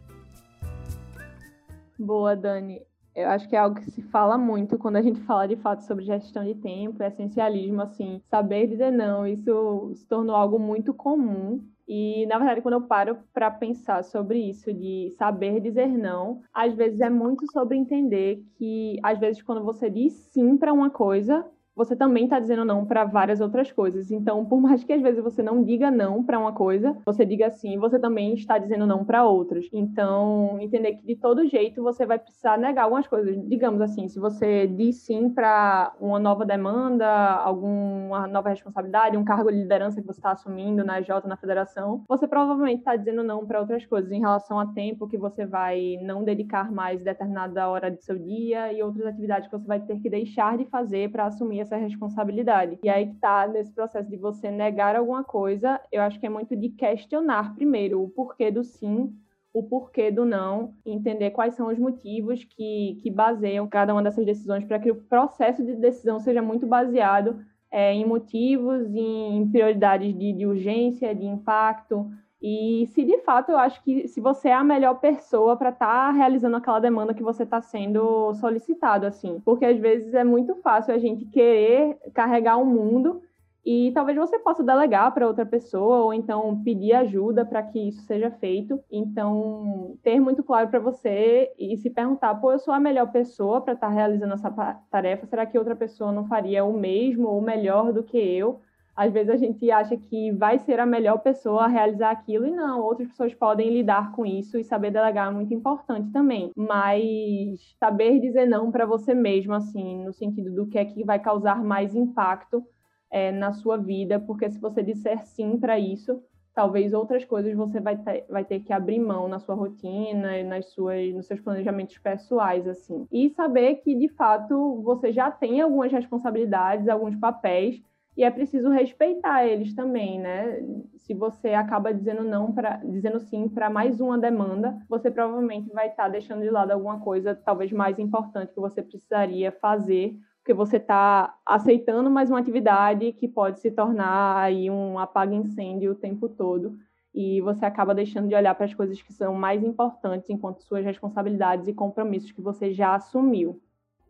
Boa, 1.99 2.35
Dani. 2.35 2.81
Eu 3.15 3.29
acho 3.29 3.49
que 3.49 3.55
é 3.55 3.59
algo 3.59 3.77
que 3.77 3.91
se 3.91 4.03
fala 4.03 4.37
muito 4.37 4.77
quando 4.77 4.97
a 4.97 5.03
gente 5.03 5.21
fala 5.21 5.47
de 5.47 5.55
fato 5.55 5.85
sobre 5.85 6.05
gestão 6.05 6.45
de 6.45 6.55
tempo, 6.57 7.01
essencialismo, 7.01 7.83
assim, 7.83 8.21
saber 8.29 8.67
dizer 8.67 8.91
não, 8.91 9.25
isso 9.25 9.93
se 9.95 10.09
tornou 10.09 10.35
algo 10.35 10.59
muito 10.59 10.93
comum. 10.93 11.61
E, 11.87 12.27
na 12.27 12.39
verdade, 12.39 12.63
quando 12.63 12.75
eu 12.75 12.89
paro 12.89 13.19
para 13.33 13.51
pensar 13.51 14.03
sobre 14.03 14.39
isso, 14.39 14.73
de 14.73 15.11
saber 15.17 15.61
dizer 15.61 15.87
não, 15.87 16.41
às 16.53 16.75
vezes 16.75 17.01
é 17.01 17.11
muito 17.11 17.45
sobre 17.53 17.77
entender 17.77 18.43
que, 18.57 18.99
às 19.03 19.21
vezes, 19.21 19.43
quando 19.43 19.63
você 19.63 19.89
diz 19.89 20.15
sim 20.33 20.57
para 20.57 20.73
uma 20.73 20.91
coisa, 20.91 21.47
você 21.77 21.97
também 21.97 22.25
está 22.25 22.39
dizendo 22.39 22.65
não 22.65 22.85
para 22.85 23.05
várias 23.05 23.41
outras 23.41 23.71
coisas. 23.73 24.11
Então, 24.11 24.45
por 24.45 24.61
mais 24.61 24.85
que 24.85 24.93
às 24.93 25.03
vezes 25.03 25.23
você 25.23 25.43
não 25.43 25.63
diga 25.63 25.91
não 25.91 26.23
para 26.23 26.39
uma 26.39 26.53
coisa, 26.53 26.97
você 27.05 27.25
diga 27.25 27.51
sim, 27.51 27.79
você 27.79 27.99
também 27.99 28.35
está 28.35 28.59
dizendo 28.59 28.87
não 28.87 29.05
para 29.05 29.25
outras. 29.27 29.69
Então, 29.73 30.59
entender 30.61 30.95
que 30.95 31.07
de 31.07 31.17
todo 31.17 31.47
jeito 31.47 31.83
você 31.83 32.07
vai 32.07 32.19
precisar 32.19 32.59
negar 32.59 32.85
algumas 32.85 33.07
coisas. 33.07 33.37
Digamos 33.49 33.81
assim, 33.81 34.09
se 34.09 34.19
você 34.21 34.67
diz 34.67 34.97
sim 34.97 35.31
para 35.31 35.93
uma 36.01 36.19
nova 36.19 36.45
demanda, 36.45 37.07
alguma 37.07 38.27
nova 38.29 38.51
responsabilidade, 38.51 39.17
um 39.17 39.25
cargo 39.25 39.51
de 39.51 39.59
liderança 39.59 40.01
que 40.01 40.07
você 40.07 40.21
está 40.21 40.33
assumindo 40.33 40.85
na 40.85 41.01
J, 41.01 41.27
na 41.27 41.37
federação, 41.37 42.05
você 42.09 42.27
provavelmente 42.27 42.79
está 42.79 42.97
dizendo 42.97 43.23
não 43.23 43.47
para 43.47 43.61
outras 43.61 43.85
coisas 43.87 44.11
em 44.13 44.21
relação 44.21 44.59
a 44.59 44.67
tempo 44.67 45.09
que 45.09 45.19
você 45.19 45.45
vai 45.45 45.99
não 46.03 46.23
dedicar 46.25 46.71
mais 46.71 47.03
determinada 47.03 47.69
hora 47.69 47.91
do 47.91 48.01
seu 48.01 48.19
dia 48.19 48.73
e 48.73 48.83
outras 48.83 49.07
atividades 49.07 49.49
que 49.49 49.57
você 49.57 49.67
vai 49.67 49.81
ter 49.81 49.99
que 49.99 50.09
deixar 50.09 50.57
de 50.57 50.65
fazer 50.67 51.11
para 51.11 51.27
assumir 51.27 51.64
essa 51.65 51.77
responsabilidade. 51.77 52.79
E 52.83 52.89
aí 52.89 53.15
tá 53.21 53.47
nesse 53.47 53.73
processo 53.73 54.09
de 54.09 54.17
você 54.17 54.51
negar 54.51 54.97
alguma 54.97 55.25
coisa, 55.25 55.81
eu 55.91 56.03
acho 56.03 56.21
que 56.21 56.27
é 56.27 56.31
muito 56.31 56.55
de 56.55 56.69
questionar 56.71 57.55
primeiro 57.55 58.03
o 58.03 58.09
porquê 58.09 58.51
do 58.51 58.63
sim, 58.63 59.13
o 59.53 59.63
porquê 59.63 60.11
do 60.11 60.25
não, 60.25 60.75
entender 60.85 61.31
quais 61.31 61.55
são 61.55 61.69
os 61.69 61.79
motivos 61.79 62.43
que, 62.45 62.99
que 63.03 63.11
baseiam 63.11 63.69
cada 63.69 63.93
uma 63.93 64.03
dessas 64.03 64.27
decisões 64.27 64.65
para 64.65 64.79
que 64.79 64.91
o 64.91 64.97
processo 64.97 65.65
de 65.65 65.77
decisão 65.77 66.19
seja 66.19 66.43
muito 66.43 66.67
baseado 66.67 67.39
é, 67.71 67.93
em 67.93 68.05
motivos, 68.05 68.93
em 68.95 69.49
prioridades 69.51 70.17
de, 70.17 70.33
de 70.33 70.47
urgência, 70.47 71.15
de 71.15 71.25
impacto, 71.25 72.11
e 72.47 72.87
se 72.89 73.03
de 73.03 73.17
fato 73.23 73.53
eu 73.53 73.57
acho 73.57 73.83
que 73.83 74.07
se 74.07 74.21
você 74.21 74.51
é 74.51 74.53
a 74.53 74.63
melhor 74.63 75.01
pessoa 75.01 75.57
para 75.57 75.71
estar 75.71 75.87
tá 75.87 76.11
realizando 76.11 76.59
aquela 76.59 76.79
demanda 76.79 77.15
que 77.15 77.23
você 77.23 77.45
está 77.45 77.63
sendo 77.63 78.35
solicitado, 78.35 79.07
assim. 79.07 79.41
Porque 79.43 79.65
às 79.65 79.79
vezes 79.79 80.13
é 80.13 80.23
muito 80.23 80.55
fácil 80.57 80.93
a 80.93 80.99
gente 80.99 81.25
querer 81.25 81.97
carregar 82.13 82.59
o 82.59 82.61
um 82.61 82.67
mundo 82.67 83.23
e 83.65 83.93
talvez 83.95 84.19
você 84.19 84.39
possa 84.39 84.63
delegar 84.63 85.15
para 85.15 85.27
outra 85.27 85.47
pessoa 85.47 86.01
ou 86.01 86.13
então 86.13 86.63
pedir 86.63 86.93
ajuda 86.93 87.47
para 87.47 87.63
que 87.63 87.79
isso 87.79 88.03
seja 88.03 88.31
feito. 88.31 88.79
Então, 88.93 89.97
ter 90.03 90.21
muito 90.21 90.43
claro 90.43 90.69
para 90.69 90.79
você 90.79 91.51
e 91.59 91.79
se 91.79 91.89
perguntar, 91.89 92.35
pô, 92.35 92.53
eu 92.53 92.59
sou 92.59 92.75
a 92.75 92.79
melhor 92.79 93.11
pessoa 93.11 93.63
para 93.63 93.73
estar 93.73 93.89
tá 93.89 93.93
realizando 93.95 94.35
essa 94.35 94.51
tarefa, 94.91 95.25
será 95.25 95.47
que 95.47 95.59
outra 95.59 95.75
pessoa 95.75 96.13
não 96.13 96.27
faria 96.27 96.63
o 96.63 96.75
mesmo 96.75 97.27
ou 97.27 97.41
melhor 97.41 97.91
do 97.91 98.03
que 98.03 98.19
eu? 98.19 98.61
Às 98.97 99.13
vezes 99.13 99.31
a 99.31 99.37
gente 99.37 99.71
acha 99.71 99.97
que 99.97 100.31
vai 100.33 100.59
ser 100.59 100.79
a 100.79 100.87
melhor 100.87 101.19
pessoa 101.19 101.65
a 101.65 101.69
realizar 101.69 102.11
aquilo 102.11 102.47
e 102.47 102.51
não, 102.51 102.81
outras 102.81 103.09
pessoas 103.09 103.35
podem 103.35 103.71
lidar 103.71 104.13
com 104.13 104.25
isso 104.25 104.57
e 104.57 104.65
saber 104.65 104.91
delegar 104.91 105.29
é 105.29 105.35
muito 105.35 105.53
importante 105.53 106.11
também. 106.13 106.51
Mas 106.57 107.75
saber 107.79 108.21
dizer 108.21 108.47
não 108.47 108.71
para 108.71 108.87
você 108.87 109.15
mesmo, 109.15 109.53
assim, 109.53 110.05
no 110.05 110.13
sentido 110.13 110.55
do 110.55 110.67
que 110.67 110.79
é 110.79 110.85
que 110.85 111.05
vai 111.05 111.19
causar 111.19 111.63
mais 111.63 111.95
impacto 111.95 112.65
é, 113.11 113.33
na 113.33 113.53
sua 113.53 113.77
vida, 113.77 114.21
porque 114.21 114.49
se 114.51 114.61
você 114.61 114.83
disser 114.83 115.27
sim 115.27 115.59
para 115.59 115.79
isso, 115.79 116.23
talvez 116.55 116.93
outras 116.93 117.25
coisas 117.25 117.53
você 117.55 117.81
vai 117.81 117.97
ter, 117.97 118.25
vai 118.29 118.45
ter 118.45 118.61
que 118.61 118.73
abrir 118.73 119.01
mão 119.01 119.27
na 119.27 119.41
sua 119.41 119.57
rotina 119.57 120.43
nas 120.45 120.67
suas, 120.67 121.13
nos 121.13 121.27
seus 121.27 121.41
planejamentos 121.41 121.99
pessoais, 121.99 122.67
assim. 122.69 123.09
E 123.11 123.31
saber 123.31 123.77
que, 123.77 123.95
de 123.95 124.09
fato, 124.09 124.81
você 124.83 125.13
já 125.13 125.33
tem 125.33 125.61
algumas 125.61 125.91
responsabilidades, 125.91 126.89
alguns 126.89 127.17
papéis 127.17 127.83
e 128.17 128.23
é 128.23 128.31
preciso 128.31 128.71
respeitar 128.71 129.45
eles 129.45 129.75
também, 129.75 130.21
né? 130.21 130.63
Se 130.97 131.13
você 131.13 131.49
acaba 131.49 131.93
dizendo 131.93 132.23
não 132.23 132.53
para 132.53 132.77
dizendo 132.77 133.19
sim 133.19 133.49
para 133.49 133.69
mais 133.69 134.01
uma 134.01 134.17
demanda, 134.17 134.79
você 134.89 135.11
provavelmente 135.11 135.73
vai 135.73 135.89
estar 135.89 136.05
tá 136.05 136.09
deixando 136.09 136.43
de 136.43 136.51
lado 136.51 136.71
alguma 136.71 137.01
coisa 137.01 137.35
talvez 137.35 137.73
mais 137.73 137.99
importante 137.99 138.55
que 138.55 138.61
você 138.61 138.83
precisaria 138.83 139.51
fazer, 139.51 140.17
porque 140.39 140.55
você 140.55 140.77
está 140.77 141.37
aceitando 141.45 142.09
mais 142.09 142.31
uma 142.31 142.39
atividade 142.39 143.13
que 143.13 143.27
pode 143.27 143.59
se 143.61 143.71
tornar 143.71 144.37
aí 144.37 144.71
um 144.71 144.99
apaga-incêndio 144.99 145.93
o 145.93 145.97
tempo 145.97 146.29
todo 146.29 146.79
e 147.15 147.41
você 147.41 147.65
acaba 147.65 147.95
deixando 147.95 148.29
de 148.29 148.35
olhar 148.35 148.55
para 148.55 148.67
as 148.67 148.75
coisas 148.75 149.01
que 149.01 149.13
são 149.13 149.35
mais 149.35 149.63
importantes 149.63 150.29
enquanto 150.31 150.63
suas 150.63 150.85
responsabilidades 150.85 151.69
e 151.69 151.73
compromissos 151.73 152.33
que 152.33 152.43
você 152.43 152.73
já 152.73 152.95
assumiu. 152.95 153.61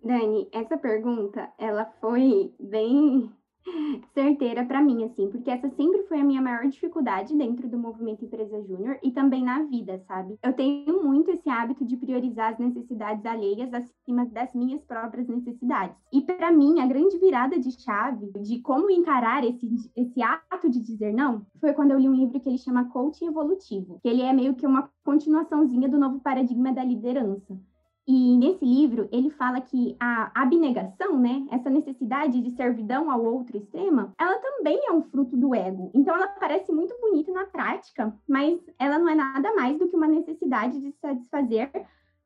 Dani, 0.03 0.49
essa 0.53 0.77
pergunta, 0.77 1.51
ela 1.59 1.87
foi 2.01 2.53
bem 2.59 3.31
certeira 4.13 4.65
para 4.65 4.83
mim, 4.83 5.05
assim, 5.05 5.29
porque 5.29 5.51
essa 5.51 5.69
sempre 5.71 6.03
foi 6.05 6.21
a 6.21 6.25
minha 6.25 6.41
maior 6.41 6.67
dificuldade 6.69 7.37
dentro 7.37 7.69
do 7.69 7.79
movimento 7.79 8.25
Empresa 8.25 8.63
Júnior 8.63 8.99
e 9.03 9.11
também 9.11 9.45
na 9.45 9.63
vida, 9.63 9.99
sabe? 10.07 10.39
Eu 10.43 10.53
tenho 10.53 11.03
muito 11.03 11.31
esse 11.31 11.49
hábito 11.49 11.85
de 11.85 11.97
priorizar 11.97 12.53
as 12.53 12.59
necessidades 12.59 13.25
alheias 13.25 13.73
acima 13.73 14.27
das 14.27 14.55
minhas 14.55 14.83
próprias 14.85 15.29
necessidades. 15.29 15.97
E 16.13 16.21
para 16.21 16.53
mim, 16.53 16.81
a 16.81 16.87
grande 16.87 17.19
virada 17.19 17.59
de 17.59 17.71
chave 17.73 18.31
de 18.41 18.61
como 18.61 18.91
encarar 18.91 19.45
esse, 19.45 19.67
esse 19.97 20.23
ato 20.23 20.71
de 20.71 20.81
dizer 20.81 21.13
não 21.13 21.47
foi 21.61 21.73
quando 21.73 21.93
eu 21.93 21.99
li 21.99 22.09
um 22.09 22.15
livro 22.15 22.41
que 22.41 22.49
ele 22.49 22.59
chama 22.59 22.89
Coaching 22.91 23.27
Evolutivo, 23.27 23.99
que 24.03 24.09
ele 24.09 24.23
é 24.23 24.33
meio 24.33 24.55
que 24.55 24.67
uma 24.67 24.91
continuaçãozinha 25.05 25.89
do 25.89 25.99
novo 25.99 26.21
paradigma 26.21 26.73
da 26.73 26.85
liderança. 26.85 27.59
E 28.07 28.37
nesse 28.37 28.65
livro, 28.65 29.09
ele 29.11 29.31
fala 29.31 29.63
que 29.63 29.97
a 29.99 30.31
abnegação, 30.35 31.19
né, 31.19 31.47
essa 31.51 31.71
necessidade 31.71 32.41
de 32.43 32.51
servidão 32.51 33.11
ao 33.11 33.25
outro 33.25 33.57
extrema, 33.57 34.13
ela 34.19 34.39
também 34.39 34.79
é 34.87 34.93
um 34.93 35.03
fruto 35.03 35.37
do 35.37 35.55
ego. 35.55 35.91
Então, 35.95 36.15
ela 36.15 36.29
parece 36.29 36.71
muito 36.71 36.95
bonita 37.01 37.33
na 37.33 37.47
prática, 37.47 38.15
mas 38.29 38.61
ela 38.79 38.99
não 38.99 39.09
é 39.09 39.15
nada 39.15 39.55
mais 39.55 39.79
do 39.79 39.89
que 39.89 39.97
uma 39.97 40.07
necessidade 40.07 40.81
de 40.81 40.93
satisfazer 40.93 41.71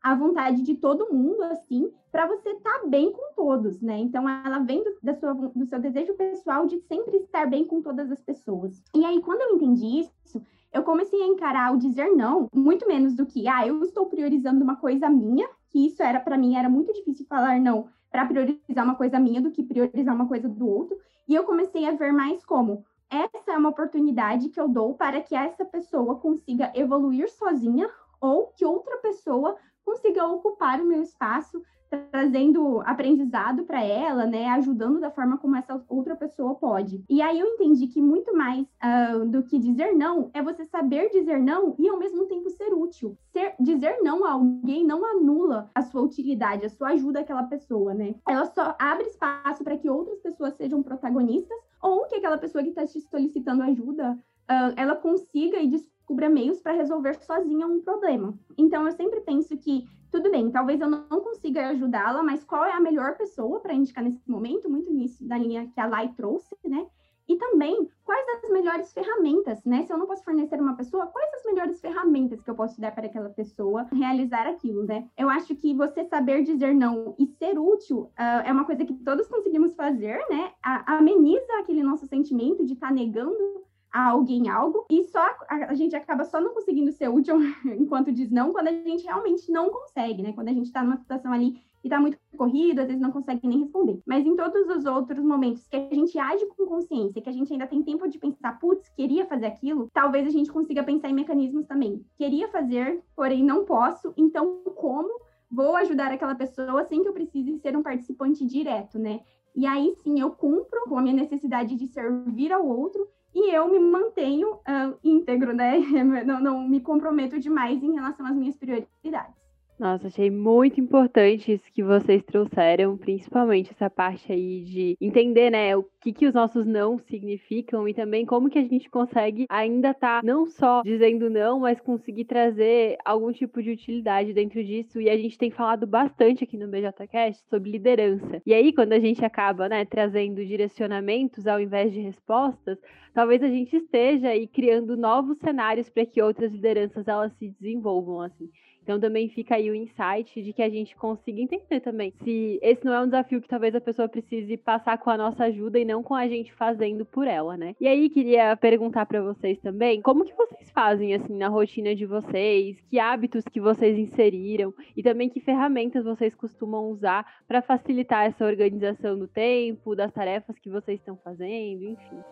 a 0.02 0.14
vontade 0.14 0.62
de 0.62 0.75
todo 0.75 1.12
mundo, 1.12 1.42
assim, 1.44 1.92
para 2.11 2.26
você 2.26 2.50
estar 2.50 2.80
tá 2.80 2.87
bem 2.87 3.12
com 3.12 3.35
todos, 3.35 3.80
né? 3.80 3.99
Então, 3.99 4.28
ela 4.28 4.58
vem 4.61 4.82
do, 4.82 4.97
da 5.02 5.14
sua, 5.14 5.32
do 5.32 5.66
seu 5.66 5.78
desejo 5.78 6.14
pessoal 6.14 6.66
de 6.66 6.80
sempre 6.80 7.18
estar 7.18 7.47
bem 7.47 7.64
com 7.64 7.82
todas 7.82 8.11
as 8.11 8.20
pessoas. 8.20 8.82
E 8.94 9.04
aí, 9.04 9.20
quando 9.20 9.42
eu 9.42 9.56
entendi 9.56 10.00
isso, 10.00 10.42
eu 10.73 10.82
comecei 10.82 11.23
a 11.23 11.26
encarar 11.26 11.73
o 11.73 11.78
dizer 11.78 12.11
não 12.11 12.49
muito 12.52 12.87
menos 12.87 13.14
do 13.14 13.26
que, 13.26 13.49
ah, 13.49 13.66
eu 13.66 13.82
estou 13.82 14.06
priorizando 14.06 14.62
uma 14.62 14.76
coisa 14.76 15.08
minha 15.08 15.49
que 15.71 15.87
isso 15.87 16.03
era 16.03 16.21
para 16.21 16.37
mim 16.39 16.57
era 16.57 16.69
muito 16.69 16.93
difícil 16.93 17.27
falar 17.27 17.61
não 17.61 17.89
para 18.11 18.27
priorizar 18.27 18.85
uma 18.85 18.95
coisa 18.95 19.21
minha 19.21 19.41
do 19.41 19.51
que 19.51 19.63
priorizar 19.63 20.15
uma 20.15 20.27
coisa 20.27 20.49
do 20.49 20.67
outro. 20.67 20.97
E 21.29 21.35
eu 21.35 21.45
comecei 21.45 21.87
a 21.87 21.93
ver 21.93 22.13
mais 22.13 22.45
como 22.45 22.85
essa 23.11 23.53
é 23.53 23.57
uma 23.57 23.71
oportunidade 23.71 24.49
que 24.49 24.61
eu 24.61 24.69
dou 24.69 24.95
para 24.95 25.21
que 25.21 25.35
essa 25.35 25.65
pessoa 25.65 26.17
consiga 26.17 26.73
evoluir 26.75 27.31
sozinha 27.31 27.89
ou 28.21 28.49
que 28.49 28.65
outra 28.65 28.99
pessoa 28.99 29.57
consiga 29.85 30.27
ocupar 30.27 30.81
o 30.81 30.85
meu 30.85 31.03
espaço 31.03 31.63
trazendo 32.11 32.80
aprendizado 32.85 33.64
para 33.64 33.83
ela, 33.83 34.26
né, 34.26 34.49
ajudando 34.50 35.00
da 35.00 35.11
forma 35.11 35.38
como 35.38 35.57
essa 35.57 35.83
outra 35.88 36.16
pessoa 36.16 36.54
pode. 36.54 37.04
E 37.09 37.23
aí 37.23 37.38
eu 37.38 37.47
entendi 37.47 37.87
que 37.87 38.00
muito 38.00 38.37
mais 38.37 38.66
uh, 38.83 39.26
do 39.26 39.42
que 39.42 39.59
dizer 39.59 39.95
não 39.95 40.30
é 40.35 40.42
você 40.42 40.64
saber 40.64 41.11
dizer 41.11 41.40
não 41.40 41.75
e 41.78 41.88
ao 41.88 41.99
mesmo 41.99 42.26
tempo 42.26 42.50
ser 42.50 42.73
útil. 42.75 43.16
Ser, 43.33 43.54
dizer 43.59 43.99
não 44.02 44.25
a 44.25 44.33
alguém 44.33 44.85
não 44.85 45.04
anula 45.04 45.71
a 45.75 45.83
sua 45.83 46.02
utilidade, 46.02 46.66
a 46.66 46.71
sua 46.71 46.88
ajuda 46.90 47.21
àquela 47.21 47.45
pessoa, 47.45 47.95
né? 47.95 48.14
Ela 48.28 48.47
só 48.47 48.75
abre 48.78 49.07
espaço 49.07 49.64
para 49.64 49.76
que 49.76 49.88
outras 49.88 50.18
pessoas 50.21 50.54
sejam 50.54 50.83
protagonistas 50.83 51.59
ou 51.83 52.07
que 52.07 52.16
aquela 52.16 52.38
pessoa 52.38 52.62
que 52.62 52.71
está 52.71 52.87
te 52.87 53.00
solicitando 53.00 53.62
ajuda, 53.62 54.12
uh, 54.50 54.73
ela 54.76 54.97
consiga 54.97 55.59
e 55.59 55.68
descubra 56.09 56.31
meios 56.31 56.59
para 56.61 56.73
resolver 56.73 57.15
sozinha 57.23 57.67
um 57.67 57.81
problema. 57.81 58.35
Então 58.57 58.87
eu 58.87 58.93
sempre 58.93 59.21
penso 59.21 59.57
que 59.59 59.87
tudo 60.11 60.31
bem, 60.31 60.50
talvez 60.50 60.81
eu 60.81 60.88
não 60.88 61.21
consiga 61.21 61.69
ajudá-la, 61.69 62.23
mas 62.23 62.43
qual 62.43 62.65
é 62.65 62.73
a 62.73 62.81
melhor 62.81 63.15
pessoa 63.19 63.61
para 63.61 63.75
indicar 63.75 64.03
nesse 64.03 64.29
momento? 64.29 64.71
Muito 64.71 64.91
nisso 64.91 65.23
da 65.29 65.37
linha 65.37 65.71
que 65.75 65.79
a 65.79 65.87
Lai 65.87 66.09
trouxe, 66.17 66.57
né? 66.65 66.87
E 67.29 67.37
também, 67.37 67.87
quais 68.07 68.27
as 68.43 68.50
melhores 68.50 68.91
ferramentas, 68.91 69.62
né? 69.67 69.85
Se 69.85 69.93
eu 69.93 69.99
não 69.99 70.07
posso 70.07 70.25
fornecer 70.25 70.59
uma 70.59 70.75
pessoa, 70.75 71.09
quais 71.09 71.31
as 71.35 71.45
melhores 71.45 71.79
ferramentas 71.79 72.41
que 72.41 72.49
eu 72.49 72.55
posso 72.55 72.81
dar 72.81 72.91
para 72.91 73.05
aquela 73.05 73.29
pessoa 73.29 73.87
realizar 73.93 74.47
aquilo, 74.47 74.85
né? 74.85 75.07
Eu 75.15 75.29
acho 75.29 75.55
que 75.55 75.75
você 75.75 76.07
saber 76.07 76.43
dizer 76.43 76.75
não 76.75 77.15
e 77.19 77.27
ser 77.27 77.59
útil 77.59 78.11
uh, 78.19 78.47
é 78.47 78.50
uma 78.50 78.65
coisa 78.65 78.83
que 78.83 78.95
todos 78.95 79.29
conseguimos 79.29 79.75
fazer, 79.75 80.25
né? 80.31 80.53
A, 80.62 80.97
ameniza 80.97 81.53
aquele 81.61 81.83
nosso 81.83 82.07
sentimento 82.07 82.65
de 82.65 82.73
estar 82.73 82.88
tá 82.88 82.95
negando 82.95 83.68
a 83.92 84.11
alguém 84.11 84.49
algo 84.49 84.85
e 84.90 85.04
só 85.04 85.21
a, 85.21 85.71
a, 85.71 85.75
gente 85.75 85.97
acaba 85.97 86.25
só 86.25 86.40
não 86.40 86.54
conseguindo 86.54 86.92
ser 86.92 87.09
útil 87.09 87.37
enquanto 87.78 88.12
diz 88.12 88.30
não 88.30 88.52
quando 88.52 88.68
a 88.68 88.73
gente 88.73 89.04
realmente 89.04 89.50
não 89.50 89.71
consegue, 89.71 90.23
né? 90.23 90.33
Quando 90.33 90.49
a 90.49 90.52
gente 90.52 90.66
está 90.66 90.83
numa 90.83 90.97
situação 90.97 91.33
ali 91.33 91.61
e 91.83 91.88
tá 91.88 92.00
muito 92.00 92.18
corrido, 92.37 92.80
às 92.80 92.87
vezes 92.87 93.00
não 93.00 93.12
consegue 93.12 93.47
nem 93.47 93.61
responder. 93.61 94.00
Mas 94.04 94.26
em 94.26 94.35
todos 94.37 94.68
os 94.68 94.85
outros 94.85 95.25
momentos 95.25 95.66
que 95.68 95.76
a 95.76 95.95
gente 95.95 96.18
age 96.18 96.45
com 96.47 96.66
consciência, 96.66 97.23
que 97.23 97.28
a 97.28 97.33
gente 97.33 97.52
ainda 97.52 97.66
tem 97.66 97.83
tempo 97.83 98.09
de 98.09 98.18
pensar, 98.18 98.59
putz, 98.59 98.88
queria 98.90 99.26
fazer 99.26 99.47
aquilo, 99.47 99.88
talvez 99.92 100.26
a 100.26 100.30
gente 100.30 100.50
consiga 100.50 100.83
pensar 100.83 101.09
em 101.09 101.14
mecanismos 101.14 101.66
também. 101.66 102.04
Queria 102.16 102.49
fazer, 102.49 103.02
porém 103.14 103.45
não 103.45 103.64
posso, 103.64 104.12
então 104.16 104.62
como 104.75 105.09
vou 105.50 105.76
ajudar 105.76 106.12
aquela 106.12 106.35
pessoa 106.35 106.85
sem 106.85 107.02
que 107.02 107.09
eu 107.09 107.14
precise 107.14 107.59
ser 107.59 107.76
um 107.76 107.83
participante 107.83 108.45
direto, 108.45 108.99
né? 108.99 109.21
E 109.54 109.66
aí 109.66 109.95
sim 110.02 110.21
eu 110.21 110.30
cumpro 110.30 110.85
com 110.88 110.99
a 110.99 111.02
minha 111.02 111.14
necessidade 111.14 111.75
de 111.75 111.87
servir 111.88 112.52
ao 112.52 112.66
outro 112.66 113.09
e 113.35 113.54
eu 113.54 113.68
me 113.68 113.78
mantenho 113.78 114.54
uh, 114.54 114.99
íntegro, 115.02 115.52
né? 115.52 115.78
Não, 116.25 116.40
não 116.40 116.68
me 116.68 116.80
comprometo 116.80 117.38
demais 117.38 117.82
em 117.82 117.92
relação 117.92 118.26
às 118.26 118.35
minhas 118.35 118.56
prioridades. 118.56 119.48
Nossa, 119.78 120.08
achei 120.08 120.28
muito 120.28 120.80
importante 120.80 121.52
isso 121.52 121.73
que 121.73 121.85
vocês 121.85 122.25
trouxeram, 122.25 122.97
principalmente 122.99 123.70
essa 123.70 123.88
parte 123.88 124.32
aí 124.32 124.64
de 124.64 124.97
entender, 125.00 125.50
né, 125.50 125.76
o 125.76 125.85
que, 126.00 126.12
que 126.12 126.26
os 126.26 126.35
nossos 126.35 126.66
não 126.66 126.99
significam 126.99 127.88
e 127.88 127.94
também 127.94 128.26
como 128.26 128.50
que 128.50 128.58
a 128.58 128.66
gente 128.66 128.90
consegue 128.90 129.47
ainda 129.49 129.94
tá 129.94 130.20
não 130.25 130.47
só 130.47 130.82
dizendo 130.82 131.30
não, 131.30 131.61
mas 131.61 131.80
conseguir 131.80 132.25
trazer 132.25 132.99
algum 133.04 133.30
tipo 133.30 133.62
de 133.62 133.70
utilidade 133.70 134.32
dentro 134.32 134.64
disso. 134.64 135.00
E 135.00 135.08
a 135.08 135.16
gente 135.16 135.38
tem 135.38 135.50
falado 135.50 135.87
bastante 135.87 136.42
aqui 136.42 136.56
no 136.56 136.66
BJCast 136.66 137.44
sobre 137.49 137.70
liderança. 137.70 138.42
E 138.44 138.52
aí, 138.52 138.73
quando 138.73 138.94
a 138.94 138.99
gente 138.99 139.25
acaba, 139.25 139.68
né, 139.68 139.85
trazendo 139.85 140.44
direcionamentos 140.44 141.47
ao 141.47 141.61
invés 141.61 141.92
de 141.92 142.00
respostas, 142.00 142.78
talvez 143.14 143.44
a 143.44 143.49
gente 143.49 143.76
esteja 143.76 144.30
aí 144.30 144.49
criando 144.49 144.97
novos 144.97 145.38
cenários 145.38 145.88
para 145.88 146.04
que 146.04 146.20
outras 146.20 146.50
lideranças 146.50 147.06
elas 147.06 147.32
se 147.35 147.49
desenvolvam 147.49 148.20
assim. 148.23 148.50
Então 148.88 148.99
também 148.99 149.28
fica 149.28 149.57
aí 149.57 149.71
o 149.71 149.75
insight 149.75 150.42
de 150.42 150.50
que 150.50 150.62
a 150.62 150.71
gente 150.71 150.97
consiga 150.97 151.42
entender 151.42 151.78
também 151.80 152.11
se 152.25 152.59
esse 152.62 152.83
não 152.87 152.95
é 152.95 153.00
um 153.02 153.04
desafio 153.04 153.38
que 153.38 153.47
talvez 153.47 153.75
a 153.75 153.83
pessoa 153.83 154.09
precise 154.09 154.57
passar 154.57 154.97
com 154.97 155.11
a 155.11 155.16
nossa 155.18 155.45
ajuda 155.45 155.78
e 155.78 155.85
não 155.85 156.02
com 156.02 156.14
a 156.14 156.26
gente 156.26 156.54
fazendo 156.54 157.04
por 157.04 157.26
ela, 157.26 157.54
né? 157.54 157.76
E 157.78 157.87
aí 157.87 158.09
queria 158.09 158.57
perguntar 158.57 159.04
para 159.04 159.21
vocês 159.21 159.59
também, 159.59 160.00
como 160.00 160.25
que 160.25 160.35
vocês 160.35 160.71
fazem 160.71 161.12
assim 161.14 161.37
na 161.37 161.49
rotina 161.49 161.95
de 161.95 162.07
vocês? 162.07 162.80
Que 162.88 162.99
hábitos 162.99 163.45
que 163.45 163.61
vocês 163.61 163.99
inseriram 163.99 164.73
e 164.97 165.02
também 165.02 165.28
que 165.28 165.38
ferramentas 165.38 166.02
vocês 166.02 166.35
costumam 166.35 166.87
usar 166.87 167.26
para 167.47 167.61
facilitar 167.61 168.25
essa 168.25 168.47
organização 168.47 169.18
do 169.18 169.28
tempo, 169.28 169.95
das 169.95 170.11
tarefas 170.14 170.59
que 170.59 170.71
vocês 170.71 170.99
estão 170.99 171.14
fazendo, 171.23 171.85
enfim. 171.85 172.23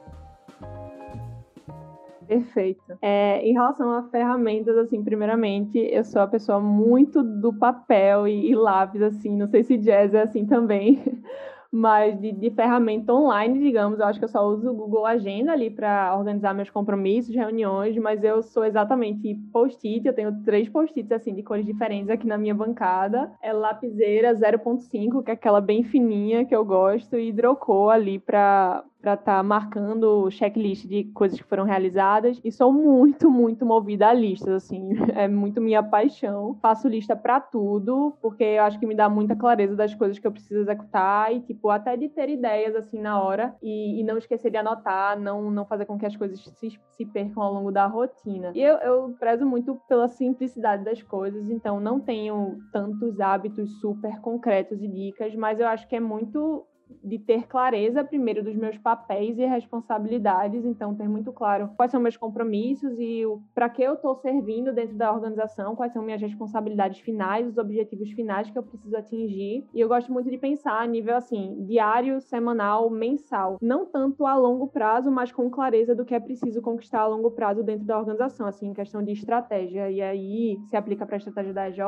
Perfeito. 2.27 2.99
É, 3.01 3.41
em 3.47 3.53
relação 3.53 3.91
a 3.91 4.03
ferramentas, 4.11 4.77
assim, 4.77 5.03
primeiramente, 5.03 5.79
eu 5.79 6.05
sou 6.05 6.21
a 6.23 6.27
pessoa 6.27 6.61
muito 6.61 7.23
do 7.23 7.53
papel 7.53 8.27
e, 8.27 8.51
e 8.51 8.55
lápis, 8.55 9.03
assim, 9.03 9.37
não 9.37 9.47
sei 9.47 9.63
se 9.63 9.77
jazz 9.77 10.13
é 10.15 10.23
assim 10.23 10.45
também, 10.45 11.03
mas 11.71 12.19
de, 12.21 12.33
de, 12.33 12.51
ferramenta 12.51 13.13
online, 13.13 13.61
digamos, 13.61 13.99
eu 13.99 14.07
acho 14.07 14.19
que 14.19 14.25
eu 14.25 14.29
só 14.29 14.47
uso 14.47 14.71
o 14.71 14.75
Google 14.75 15.05
Agenda 15.05 15.53
ali 15.53 15.71
para 15.71 16.17
organizar 16.17 16.55
meus 16.55 16.71
compromissos, 16.71 17.35
reuniões, 17.35 17.97
mas 17.99 18.25
eu 18.25 18.43
sou 18.43 18.65
exatamente 18.65 19.35
post-it, 19.53 20.07
eu 20.07 20.15
tenho 20.15 20.43
três 20.43 20.69
post-its 20.69 21.13
assim 21.13 21.35
de 21.35 21.43
cores 21.43 21.67
diferentes 21.67 22.09
aqui 22.09 22.27
na 22.27 22.39
minha 22.39 22.55
bancada. 22.55 23.31
É 23.43 23.53
lapiseira 23.53 24.35
0.5, 24.35 25.23
que 25.23 25.31
é 25.31 25.35
aquela 25.35 25.61
bem 25.61 25.85
fininha 25.85 26.45
que 26.45 26.55
eu 26.55 26.65
gosto, 26.65 27.17
e 27.17 27.29
hidrocor 27.29 27.91
ali 27.91 28.19
para 28.19 28.83
para 29.07 29.15
estar 29.15 29.37
tá 29.37 29.43
marcando 29.45 30.25
o 30.25 30.31
checklist 30.33 30.85
de 30.85 31.05
coisas 31.15 31.41
que 31.41 31.47
foram 31.47 31.63
realizadas 31.63 32.41
e 32.43 32.51
sou 32.51 32.73
muito, 32.73 33.31
muito 33.31 33.65
movida 33.65 34.09
a 34.09 34.13
listas, 34.13 34.65
assim, 34.65 34.91
é 35.15 35.29
muito 35.29 35.61
minha 35.61 35.81
paixão. 35.81 36.59
Faço 36.61 36.89
lista 36.89 37.15
para 37.15 37.39
tudo, 37.39 38.17
porque 38.21 38.43
eu 38.43 38.65
acho 38.65 38.81
que 38.81 38.87
me 38.87 38.97
dá 38.97 39.09
muita 39.09 39.37
clareza 39.37 39.77
das 39.77 39.95
coisas 39.95 40.19
que 40.19 40.27
eu 40.27 40.33
preciso 40.33 40.59
executar 40.63 41.33
e, 41.33 41.39
tipo, 41.39 41.71
até 41.71 41.97
de 41.97 42.09
ter 42.09 42.29
ideias, 42.29 42.75
assim, 42.75 43.01
na 43.01 43.23
hora 43.23 43.55
e, 43.63 44.01
e 44.01 44.03
não 44.03 44.19
esquecer 44.19 44.51
de 44.51 44.57
anotar, 44.57 45.17
não, 45.17 45.53
não 45.53 45.65
fazer 45.65 45.85
com 45.85 45.97
que 45.97 46.07
as 46.07 46.17
coisas 46.17 46.41
se, 46.41 46.77
se 46.97 47.07
percam 47.07 47.45
ao 47.45 47.55
longo 47.55 47.71
da 47.71 47.87
rotina. 47.87 48.51
E 48.57 48.61
eu, 48.61 48.75
eu 48.79 49.15
prezo 49.21 49.47
muito 49.47 49.81
pela 49.89 50.09
simplicidade 50.09 50.85
das 50.85 51.01
coisas, 51.01 51.49
então 51.49 51.79
não 51.79 52.01
tenho 52.01 52.59
tantos 52.73 53.21
hábitos 53.21 53.71
super 53.79 54.21
concretos 54.21 54.83
e 54.83 54.89
dicas, 54.89 55.33
mas 55.37 55.61
eu 55.61 55.69
acho 55.69 55.87
que 55.87 55.95
é 55.95 56.01
muito 56.01 56.67
de 57.03 57.19
ter 57.19 57.47
clareza 57.47 58.05
primeiro 58.05 58.43
dos 58.43 58.55
meus 58.55 58.79
papéis 58.79 59.39
e 59.39 59.45
responsabilidades, 59.45 60.65
então 60.65 60.95
ter 60.95 61.09
muito 61.09 61.33
claro 61.33 61.71
quais 61.77 61.91
são 61.91 62.01
meus 62.01 62.17
compromissos 62.17 62.99
e 62.99 63.23
para 63.55 63.69
que 63.69 63.83
eu 63.83 63.95
estou 63.95 64.15
servindo 64.17 64.73
dentro 64.73 64.97
da 64.97 65.13
organização, 65.13 65.75
quais 65.75 65.93
são 65.93 66.03
minhas 66.03 66.21
responsabilidades 66.21 67.01
finais, 67.01 67.47
os 67.47 67.59
objetivos 67.59 68.11
finais 68.13 68.51
que 68.51 68.59
eu 68.59 68.63
preciso 68.63 68.97
atingir. 68.97 69.65
E 69.75 69.81
eu 69.81 69.89
gosto 69.89 70.13
muito 70.13 70.31
de 70.31 70.39
pensar 70.39 70.81
a 70.81 70.87
nível 70.87 71.17
assim, 71.17 71.65
diário, 71.67 72.21
semanal, 72.21 72.89
mensal, 72.91 73.59
não 73.61 73.87
tanto 73.87 74.27
a 74.27 74.37
longo 74.37 74.69
prazo, 74.69 75.11
mas 75.11 75.33
com 75.33 75.51
clareza 75.51 75.95
do 75.95 76.05
que 76.05 76.15
é 76.15 76.21
preciso 76.21 76.63
conquistar 76.63 77.01
a 77.01 77.07
longo 77.07 77.31
prazo 77.31 77.63
dentro 77.63 77.85
da 77.85 77.99
organização, 77.99 78.47
assim, 78.47 78.69
em 78.69 78.75
questão 78.75 79.03
de 79.03 79.13
estratégia. 79.13 79.91
E 79.91 80.01
aí 80.01 80.59
se 80.67 80.77
aplica 80.77 81.07
para 81.07 81.17
a 81.17 81.19
estratégia 81.19 81.53
da 81.53 81.69
EJ, 81.69 81.79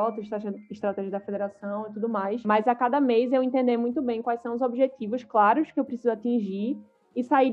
estratégia 0.69 1.11
da 1.11 1.19
federação 1.19 1.87
e 1.89 1.93
tudo 1.93 2.09
mais. 2.09 2.43
Mas 2.43 2.67
a 2.67 2.75
cada 2.75 2.99
mês 2.99 3.31
eu 3.31 3.43
entender 3.43 3.77
muito 3.77 4.01
bem 4.01 4.21
quais 4.21 4.41
são 4.41 4.55
os 4.55 4.61
objetivos 4.61 4.88
objetivos 4.89 5.23
claros 5.23 5.71
que 5.71 5.79
eu 5.79 5.85
preciso 5.85 6.11
atingir 6.11 6.77
e 7.15 7.23
sair 7.23 7.51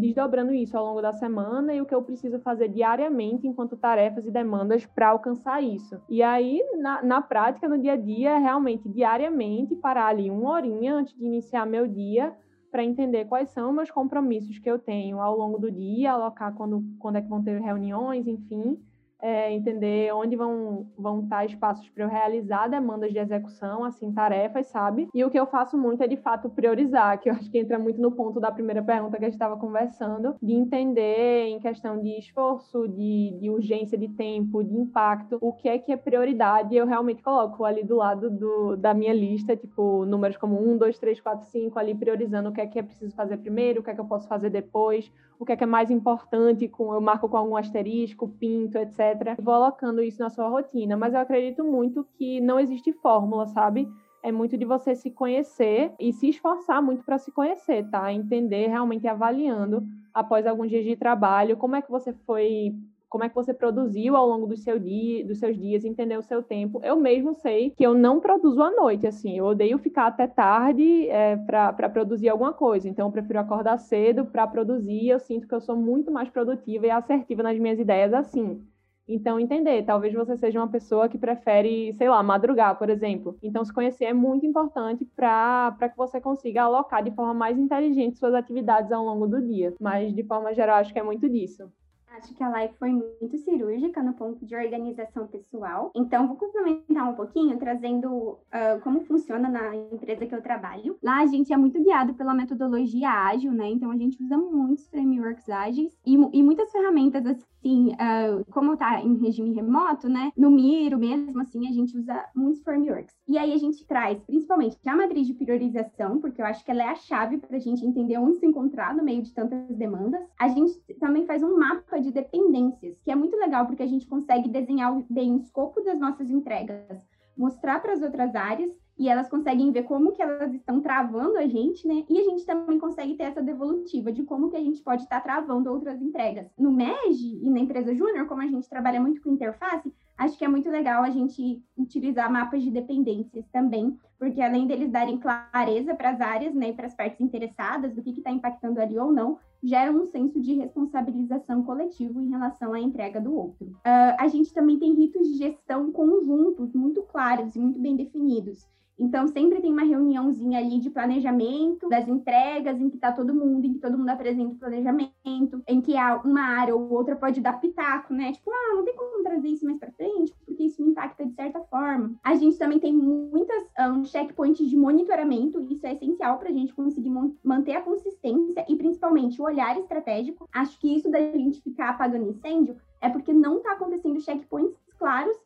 desdobrando 0.00 0.52
isso 0.52 0.76
ao 0.76 0.84
longo 0.86 1.02
da 1.02 1.12
semana 1.12 1.74
e 1.74 1.80
o 1.80 1.86
que 1.86 1.94
eu 1.94 2.02
preciso 2.02 2.38
fazer 2.40 2.68
diariamente 2.68 3.46
enquanto 3.46 3.76
tarefas 3.76 4.24
e 4.26 4.30
demandas 4.30 4.86
para 4.86 5.08
alcançar 5.08 5.62
isso. 5.62 6.00
E 6.08 6.22
aí, 6.22 6.62
na, 6.78 7.02
na 7.02 7.20
prática, 7.20 7.68
no 7.68 7.78
dia 7.78 7.94
a 7.94 7.96
dia, 7.96 8.30
é 8.30 8.38
realmente 8.38 8.88
diariamente 8.88 9.74
parar 9.74 10.06
ali 10.06 10.30
uma 10.30 10.50
horinha 10.50 10.94
antes 10.94 11.14
de 11.14 11.24
iniciar 11.24 11.66
meu 11.66 11.88
dia 11.88 12.34
para 12.70 12.84
entender 12.84 13.24
quais 13.26 13.50
são 13.50 13.72
meus 13.72 13.90
compromissos 13.90 14.58
que 14.58 14.70
eu 14.70 14.78
tenho 14.78 15.20
ao 15.20 15.36
longo 15.36 15.58
do 15.58 15.70
dia, 15.70 16.12
alocar 16.12 16.54
quando, 16.54 16.84
quando 16.98 17.16
é 17.16 17.22
que 17.22 17.28
vão 17.28 17.42
ter 17.42 17.60
reuniões, 17.60 18.26
enfim 18.26 18.78
é, 19.24 19.50
entender 19.50 20.12
onde 20.12 20.36
vão, 20.36 20.86
vão 20.98 21.22
estar 21.22 21.46
espaços 21.46 21.88
para 21.88 22.04
eu 22.04 22.08
realizar 22.10 22.68
demandas 22.68 23.10
de 23.10 23.18
execução, 23.18 23.82
assim, 23.82 24.12
tarefas, 24.12 24.66
sabe? 24.66 25.08
E 25.14 25.24
o 25.24 25.30
que 25.30 25.40
eu 25.40 25.46
faço 25.46 25.78
muito 25.78 26.02
é, 26.02 26.06
de 26.06 26.18
fato, 26.18 26.50
priorizar, 26.50 27.18
que 27.18 27.30
eu 27.30 27.32
acho 27.32 27.50
que 27.50 27.58
entra 27.58 27.78
muito 27.78 27.98
no 27.98 28.12
ponto 28.12 28.38
da 28.38 28.52
primeira 28.52 28.82
pergunta 28.82 29.16
que 29.16 29.24
a 29.24 29.28
gente 29.28 29.36
estava 29.36 29.56
conversando, 29.56 30.36
de 30.42 30.52
entender 30.52 31.46
em 31.46 31.58
questão 31.58 31.98
de 31.98 32.18
esforço, 32.18 32.86
de, 32.86 33.34
de 33.40 33.48
urgência 33.48 33.96
de 33.96 34.08
tempo, 34.08 34.62
de 34.62 34.76
impacto, 34.76 35.38
o 35.40 35.54
que 35.54 35.70
é 35.70 35.78
que 35.78 35.90
é 35.90 35.96
prioridade. 35.96 36.76
Eu 36.76 36.86
realmente 36.86 37.22
coloco 37.22 37.64
ali 37.64 37.82
do 37.82 37.96
lado 37.96 38.28
do, 38.28 38.76
da 38.76 38.92
minha 38.92 39.14
lista, 39.14 39.56
tipo, 39.56 40.04
números 40.04 40.36
como 40.36 40.60
1, 40.60 40.76
2, 40.76 40.98
3, 40.98 41.20
4, 41.22 41.46
5, 41.46 41.78
ali 41.78 41.94
priorizando 41.94 42.50
o 42.50 42.52
que 42.52 42.60
é 42.60 42.66
que 42.66 42.78
é 42.78 42.82
preciso 42.82 43.16
fazer 43.16 43.38
primeiro, 43.38 43.80
o 43.80 43.82
que 43.82 43.88
é 43.88 43.94
que 43.94 44.00
eu 44.00 44.04
posso 44.04 44.28
fazer 44.28 44.50
depois, 44.50 45.10
o 45.38 45.44
que 45.44 45.52
é 45.52 45.56
que 45.56 45.64
é 45.64 45.66
mais 45.66 45.90
importante, 45.90 46.68
com, 46.68 46.92
eu 46.92 47.00
marco 47.00 47.28
com 47.28 47.36
algum 47.36 47.56
asterisco, 47.56 48.28
pinto, 48.28 48.78
etc. 48.78 49.36
Vou 49.40 49.54
alocando 49.54 50.02
isso 50.02 50.22
na 50.22 50.30
sua 50.30 50.48
rotina, 50.48 50.96
mas 50.96 51.14
eu 51.14 51.20
acredito 51.20 51.64
muito 51.64 52.06
que 52.16 52.40
não 52.40 52.58
existe 52.58 52.92
fórmula, 52.92 53.46
sabe? 53.48 53.88
É 54.22 54.32
muito 54.32 54.56
de 54.56 54.64
você 54.64 54.94
se 54.94 55.10
conhecer 55.10 55.92
e 55.98 56.12
se 56.12 56.28
esforçar 56.28 56.82
muito 56.82 57.04
para 57.04 57.18
se 57.18 57.30
conhecer, 57.30 57.88
tá? 57.90 58.12
Entender, 58.12 58.68
realmente 58.68 59.06
avaliando 59.06 59.86
após 60.14 60.46
alguns 60.46 60.70
dias 60.70 60.84
de 60.84 60.96
trabalho, 60.96 61.56
como 61.56 61.76
é 61.76 61.82
que 61.82 61.90
você 61.90 62.12
foi 62.24 62.74
como 63.14 63.22
é 63.22 63.28
que 63.28 63.34
você 63.36 63.54
produziu 63.54 64.16
ao 64.16 64.26
longo 64.26 64.44
do 64.44 64.56
seu 64.56 64.76
dia, 64.76 65.24
dos 65.24 65.38
seus 65.38 65.56
dias, 65.56 65.84
entender 65.84 66.18
o 66.18 66.22
seu 66.22 66.42
tempo. 66.42 66.80
Eu 66.82 66.96
mesmo 66.96 67.32
sei 67.32 67.70
que 67.70 67.86
eu 67.86 67.94
não 67.94 68.18
produzo 68.18 68.60
à 68.60 68.72
noite, 68.72 69.06
assim, 69.06 69.38
eu 69.38 69.44
odeio 69.44 69.78
ficar 69.78 70.08
até 70.08 70.26
tarde 70.26 71.08
é, 71.08 71.36
para 71.36 71.88
produzir 71.88 72.28
alguma 72.28 72.52
coisa, 72.52 72.88
então 72.88 73.06
eu 73.06 73.12
prefiro 73.12 73.38
acordar 73.38 73.78
cedo 73.78 74.26
para 74.26 74.48
produzir. 74.48 75.10
Eu 75.10 75.20
sinto 75.20 75.46
que 75.46 75.54
eu 75.54 75.60
sou 75.60 75.76
muito 75.76 76.10
mais 76.10 76.28
produtiva 76.28 76.88
e 76.88 76.90
assertiva 76.90 77.44
nas 77.44 77.56
minhas 77.56 77.78
ideias 77.78 78.12
assim. 78.12 78.60
Então, 79.06 79.38
entender, 79.38 79.84
talvez 79.84 80.12
você 80.12 80.36
seja 80.36 80.58
uma 80.58 80.66
pessoa 80.66 81.08
que 81.08 81.16
prefere, 81.16 81.92
sei 81.92 82.08
lá, 82.08 82.20
madrugar, 82.20 82.76
por 82.76 82.90
exemplo. 82.90 83.38
Então, 83.40 83.64
se 83.64 83.72
conhecer 83.72 84.06
é 84.06 84.12
muito 84.12 84.44
importante 84.44 85.04
para 85.14 85.88
que 85.88 85.96
você 85.96 86.20
consiga 86.20 86.64
alocar 86.64 87.04
de 87.04 87.12
forma 87.12 87.32
mais 87.32 87.56
inteligente 87.56 88.18
suas 88.18 88.34
atividades 88.34 88.90
ao 88.90 89.04
longo 89.04 89.28
do 89.28 89.40
dia. 89.40 89.72
Mas, 89.80 90.12
de 90.12 90.24
forma 90.24 90.52
geral, 90.52 90.78
acho 90.78 90.92
que 90.92 90.98
é 90.98 91.02
muito 91.04 91.28
disso. 91.28 91.70
Acho 92.16 92.32
que 92.32 92.42
a 92.44 92.48
live 92.48 92.74
foi 92.78 92.90
muito 92.90 93.36
cirúrgica 93.38 94.00
no 94.00 94.12
ponto 94.14 94.46
de 94.46 94.54
organização 94.54 95.26
pessoal. 95.26 95.90
Então, 95.96 96.28
vou 96.28 96.36
complementar 96.36 97.10
um 97.10 97.14
pouquinho, 97.14 97.58
trazendo 97.58 98.08
uh, 98.08 98.80
como 98.84 99.00
funciona 99.00 99.48
na 99.48 99.74
empresa 99.74 100.24
que 100.24 100.34
eu 100.34 100.40
trabalho. 100.40 100.96
Lá, 101.02 101.18
a 101.18 101.26
gente 101.26 101.52
é 101.52 101.56
muito 101.56 101.82
guiado 101.82 102.14
pela 102.14 102.32
metodologia 102.32 103.10
ágil, 103.10 103.50
né? 103.50 103.68
Então, 103.68 103.90
a 103.90 103.96
gente 103.96 104.22
usa 104.22 104.36
muitos 104.36 104.86
frameworks 104.88 105.48
ágeis 105.48 105.92
e, 106.06 106.14
e 106.14 106.42
muitas 106.42 106.70
ferramentas, 106.70 107.26
assim, 107.26 107.88
uh, 107.94 108.44
como 108.52 108.76
tá 108.76 109.00
em 109.02 109.16
regime 109.16 109.52
remoto, 109.52 110.08
né? 110.08 110.30
No 110.36 110.52
Miro 110.52 110.98
mesmo, 110.98 111.40
assim, 111.40 111.66
a 111.68 111.72
gente 111.72 111.98
usa 111.98 112.24
muitos 112.34 112.62
frameworks. 112.62 113.14
E 113.26 113.36
aí, 113.36 113.52
a 113.52 113.58
gente 113.58 113.84
traz, 113.86 114.22
principalmente, 114.22 114.78
a 114.86 114.94
matriz 114.94 115.26
de 115.26 115.34
priorização, 115.34 116.20
porque 116.20 116.40
eu 116.40 116.46
acho 116.46 116.64
que 116.64 116.70
ela 116.70 116.84
é 116.84 116.88
a 116.90 116.94
chave 116.94 117.38
para 117.38 117.56
a 117.56 117.60
gente 117.60 117.84
entender 117.84 118.18
onde 118.18 118.38
se 118.38 118.46
encontrar 118.46 118.94
no 118.94 119.02
meio 119.02 119.20
de 119.20 119.34
tantas 119.34 119.76
demandas. 119.76 120.22
A 120.38 120.46
gente 120.46 120.78
também 121.00 121.26
faz 121.26 121.42
um 121.42 121.58
mapa 121.58 122.03
de 122.04 122.12
dependências, 122.12 123.00
que 123.02 123.10
é 123.10 123.16
muito 123.16 123.36
legal 123.36 123.66
porque 123.66 123.82
a 123.82 123.86
gente 123.86 124.06
consegue 124.06 124.48
desenhar 124.48 124.94
bem 125.10 125.32
o 125.32 125.38
escopo 125.38 125.80
das 125.80 125.98
nossas 125.98 126.30
entregas, 126.30 127.02
mostrar 127.36 127.80
para 127.80 127.92
as 127.92 128.02
outras 128.02 128.34
áreas 128.34 128.70
e 128.98 129.08
elas 129.08 129.28
conseguem 129.28 129.72
ver 129.72 129.82
como 129.84 130.12
que 130.12 130.22
elas 130.22 130.52
estão 130.54 130.80
travando 130.80 131.36
a 131.36 131.46
gente, 131.46 131.86
né? 131.86 132.04
E 132.08 132.18
a 132.20 132.24
gente 132.24 132.46
também 132.46 132.78
consegue 132.78 133.14
ter 133.14 133.24
essa 133.24 133.42
devolutiva 133.42 134.12
de 134.12 134.22
como 134.22 134.50
que 134.50 134.56
a 134.56 134.62
gente 134.62 134.80
pode 134.82 135.02
estar 135.02 135.20
tá 135.20 135.22
travando 135.22 135.70
outras 135.70 136.00
entregas. 136.00 136.46
No 136.56 136.70
MEG 136.70 137.40
e 137.42 137.50
na 137.50 137.58
empresa 137.58 137.94
Júnior, 137.94 138.26
como 138.26 138.42
a 138.42 138.46
gente 138.46 138.68
trabalha 138.68 139.00
muito 139.00 139.20
com 139.20 139.30
interface, 139.30 139.92
acho 140.16 140.38
que 140.38 140.44
é 140.44 140.48
muito 140.48 140.70
legal 140.70 141.02
a 141.02 141.10
gente 141.10 141.62
utilizar 141.76 142.30
mapas 142.30 142.62
de 142.62 142.70
dependências 142.70 143.44
também 143.52 143.98
porque 144.24 144.40
além 144.40 144.66
deles 144.66 144.90
darem 144.90 145.18
clareza 145.18 145.94
para 145.94 146.10
as 146.10 146.20
áreas 146.20 146.54
né, 146.54 146.72
para 146.72 146.86
as 146.86 146.94
partes 146.94 147.20
interessadas 147.20 147.94
do 147.94 148.02
que 148.02 148.10
está 148.10 148.30
impactando 148.30 148.80
ali 148.80 148.98
ou 148.98 149.12
não, 149.12 149.38
geram 149.62 150.00
um 150.00 150.06
senso 150.06 150.40
de 150.40 150.54
responsabilização 150.54 151.62
coletivo 151.62 152.20
em 152.20 152.30
relação 152.30 152.72
à 152.72 152.80
entrega 152.80 153.20
do 153.20 153.34
outro. 153.34 153.66
Uh, 153.66 154.16
a 154.18 154.26
gente 154.28 154.52
também 154.54 154.78
tem 154.78 154.94
ritos 154.94 155.28
de 155.28 155.36
gestão 155.36 155.92
conjuntos 155.92 156.72
muito 156.72 157.02
claros 157.02 157.54
e 157.54 157.58
muito 157.58 157.78
bem 157.78 157.96
definidos. 157.96 158.66
Então, 158.98 159.26
sempre 159.26 159.60
tem 159.60 159.72
uma 159.72 159.84
reuniãozinha 159.84 160.58
ali 160.58 160.78
de 160.78 160.90
planejamento 160.90 161.88
das 161.88 162.06
entregas, 162.06 162.80
em 162.80 162.88
que 162.88 162.96
está 162.96 163.12
todo 163.12 163.34
mundo, 163.34 163.66
em 163.66 163.74
que 163.74 163.80
todo 163.80 163.98
mundo 163.98 164.08
apresenta 164.08 164.54
o 164.54 164.58
planejamento, 164.58 165.62
em 165.66 165.80
que 165.80 165.94
uma 166.24 166.42
área 166.42 166.74
ou 166.74 166.92
outra 166.92 167.16
pode 167.16 167.40
dar 167.40 167.60
pitaco, 167.60 168.14
né? 168.14 168.32
Tipo, 168.32 168.50
ah, 168.50 168.74
não 168.74 168.84
tem 168.84 168.94
como 168.94 169.22
trazer 169.22 169.48
isso 169.48 169.64
mais 169.64 169.78
para 169.78 169.90
frente, 169.92 170.32
porque 170.44 170.64
isso 170.64 170.82
me 170.82 170.90
impacta 170.90 171.26
de 171.26 171.34
certa 171.34 171.60
forma. 171.62 172.14
A 172.22 172.34
gente 172.34 172.56
também 172.56 172.78
tem 172.78 172.92
muitas 172.92 173.64
um, 173.80 174.04
checkpoints 174.04 174.68
de 174.68 174.76
monitoramento, 174.76 175.60
isso 175.70 175.86
é 175.86 175.92
essencial 175.92 176.38
para 176.38 176.48
a 176.48 176.52
gente 176.52 176.72
conseguir 176.74 177.10
manter 177.42 177.76
a 177.76 177.82
consistência 177.82 178.64
e 178.68 178.76
principalmente 178.76 179.40
o 179.40 179.44
olhar 179.44 179.78
estratégico. 179.78 180.48
Acho 180.52 180.78
que 180.78 180.94
isso 180.94 181.10
da 181.10 181.20
gente 181.20 181.60
ficar 181.60 181.90
apagando 181.90 182.28
incêndio 182.28 182.76
é 183.00 183.08
porque 183.08 183.32
não 183.32 183.58
está 183.58 183.72
acontecendo 183.72 184.20
checkpoints 184.20 184.78
claros 184.98 185.36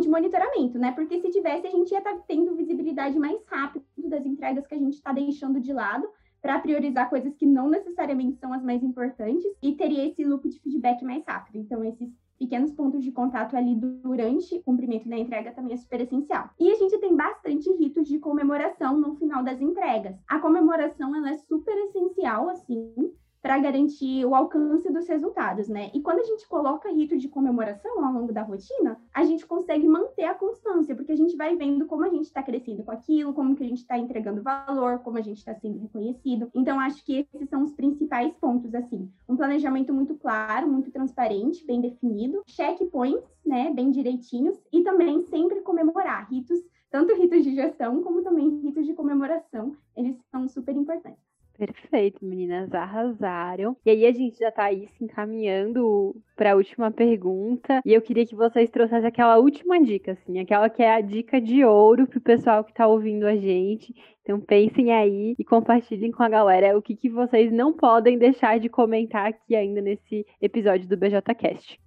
de 0.00 0.08
monitoramento, 0.08 0.78
né? 0.78 0.92
Porque 0.92 1.20
se 1.20 1.30
tivesse, 1.30 1.66
a 1.66 1.70
gente 1.70 1.90
ia 1.90 1.98
estar 1.98 2.14
tá 2.14 2.22
tendo 2.28 2.54
visibilidade 2.54 3.18
mais 3.18 3.40
rápida 3.46 3.84
das 3.96 4.26
entregas 4.26 4.66
que 4.66 4.74
a 4.74 4.78
gente 4.78 4.94
está 4.94 5.12
deixando 5.12 5.58
de 5.60 5.72
lado 5.72 6.06
para 6.42 6.58
priorizar 6.58 7.08
coisas 7.08 7.34
que 7.34 7.46
não 7.46 7.68
necessariamente 7.68 8.36
são 8.38 8.52
as 8.52 8.62
mais 8.62 8.82
importantes 8.82 9.44
e 9.62 9.74
teria 9.74 10.06
esse 10.06 10.24
loop 10.24 10.48
de 10.48 10.60
feedback 10.60 11.02
mais 11.04 11.24
rápido. 11.26 11.58
Então, 11.58 11.84
esses 11.84 12.10
pequenos 12.38 12.72
pontos 12.72 13.04
de 13.04 13.12
contato 13.12 13.54
ali 13.54 13.74
durante 13.74 14.54
o 14.56 14.62
cumprimento 14.62 15.08
da 15.08 15.18
entrega 15.18 15.52
também 15.52 15.74
é 15.74 15.76
super 15.76 16.00
essencial. 16.00 16.50
E 16.58 16.70
a 16.70 16.74
gente 16.74 16.98
tem 16.98 17.14
bastante 17.14 17.70
ritos 17.76 18.08
de 18.08 18.18
comemoração 18.18 18.98
no 18.98 19.14
final 19.16 19.42
das 19.42 19.60
entregas. 19.60 20.16
A 20.26 20.38
comemoração 20.38 21.14
ela 21.14 21.30
é 21.30 21.36
super 21.36 21.76
essencial 21.86 22.48
assim 22.48 23.12
para 23.42 23.58
garantir 23.58 24.24
o 24.24 24.34
alcance 24.34 24.92
dos 24.92 25.08
resultados, 25.08 25.68
né? 25.68 25.90
E 25.94 26.00
quando 26.00 26.20
a 26.20 26.24
gente 26.24 26.46
coloca 26.46 26.90
rito 26.90 27.16
de 27.16 27.28
comemoração 27.28 28.04
ao 28.04 28.12
longo 28.12 28.32
da 28.32 28.42
rotina, 28.42 29.00
a 29.14 29.24
gente 29.24 29.46
consegue 29.46 29.86
manter 29.88 30.24
a 30.24 30.34
constância, 30.34 30.94
porque 30.94 31.12
a 31.12 31.16
gente 31.16 31.36
vai 31.36 31.56
vendo 31.56 31.86
como 31.86 32.04
a 32.04 32.08
gente 32.08 32.24
está 32.24 32.42
crescendo 32.42 32.84
com 32.84 32.90
aquilo, 32.90 33.32
como 33.32 33.56
que 33.56 33.64
a 33.64 33.68
gente 33.68 33.78
está 33.78 33.98
entregando 33.98 34.42
valor, 34.42 34.98
como 35.00 35.16
a 35.16 35.22
gente 35.22 35.38
está 35.38 35.54
sendo 35.54 35.78
reconhecido. 35.78 36.50
Então, 36.54 36.78
acho 36.78 37.04
que 37.04 37.26
esses 37.32 37.48
são 37.48 37.64
os 37.64 37.72
principais 37.72 38.34
pontos, 38.36 38.74
assim. 38.74 39.10
Um 39.28 39.36
planejamento 39.36 39.92
muito 39.92 40.14
claro, 40.14 40.68
muito 40.68 40.90
transparente, 40.90 41.64
bem 41.64 41.80
definido, 41.80 42.42
checkpoints, 42.46 43.30
né, 43.44 43.72
bem 43.72 43.90
direitinhos, 43.90 44.60
e 44.72 44.82
também 44.82 45.22
sempre 45.22 45.60
comemorar 45.62 46.28
ritos, 46.30 46.60
tanto 46.90 47.14
ritos 47.14 47.42
de 47.44 47.54
gestão 47.54 48.02
como 48.02 48.22
também 48.22 48.60
ritos 48.60 48.84
de 48.84 48.92
comemoração, 48.92 49.76
eles 49.96 50.16
são 50.30 50.48
super 50.48 50.76
importantes. 50.76 51.29
Perfeito, 51.60 52.24
meninas, 52.24 52.72
arrasaram. 52.72 53.76
E 53.84 53.90
aí 53.90 54.06
a 54.06 54.12
gente 54.12 54.38
já 54.38 54.50
tá 54.50 54.64
aí 54.64 54.88
se 54.96 55.04
encaminhando 55.04 56.16
para 56.34 56.52
a 56.52 56.56
última 56.56 56.90
pergunta. 56.90 57.82
E 57.84 57.92
eu 57.92 58.00
queria 58.00 58.24
que 58.24 58.34
vocês 58.34 58.70
trouxessem 58.70 59.06
aquela 59.06 59.36
última 59.36 59.78
dica, 59.78 60.12
assim, 60.12 60.38
aquela 60.38 60.70
que 60.70 60.82
é 60.82 60.90
a 60.90 61.02
dica 61.02 61.38
de 61.38 61.62
ouro 61.62 62.06
pro 62.06 62.18
pessoal 62.18 62.64
que 62.64 62.72
tá 62.72 62.86
ouvindo 62.86 63.26
a 63.26 63.36
gente. 63.36 63.94
Então 64.22 64.40
pensem 64.40 64.90
aí 64.90 65.34
e 65.38 65.44
compartilhem 65.44 66.10
com 66.10 66.22
a 66.22 66.30
galera 66.30 66.78
o 66.78 66.80
que, 66.80 66.96
que 66.96 67.10
vocês 67.10 67.52
não 67.52 67.74
podem 67.74 68.16
deixar 68.16 68.58
de 68.58 68.70
comentar 68.70 69.26
aqui 69.26 69.54
ainda 69.54 69.82
nesse 69.82 70.24
episódio 70.40 70.88
do 70.88 70.96
BJCast 70.96 71.78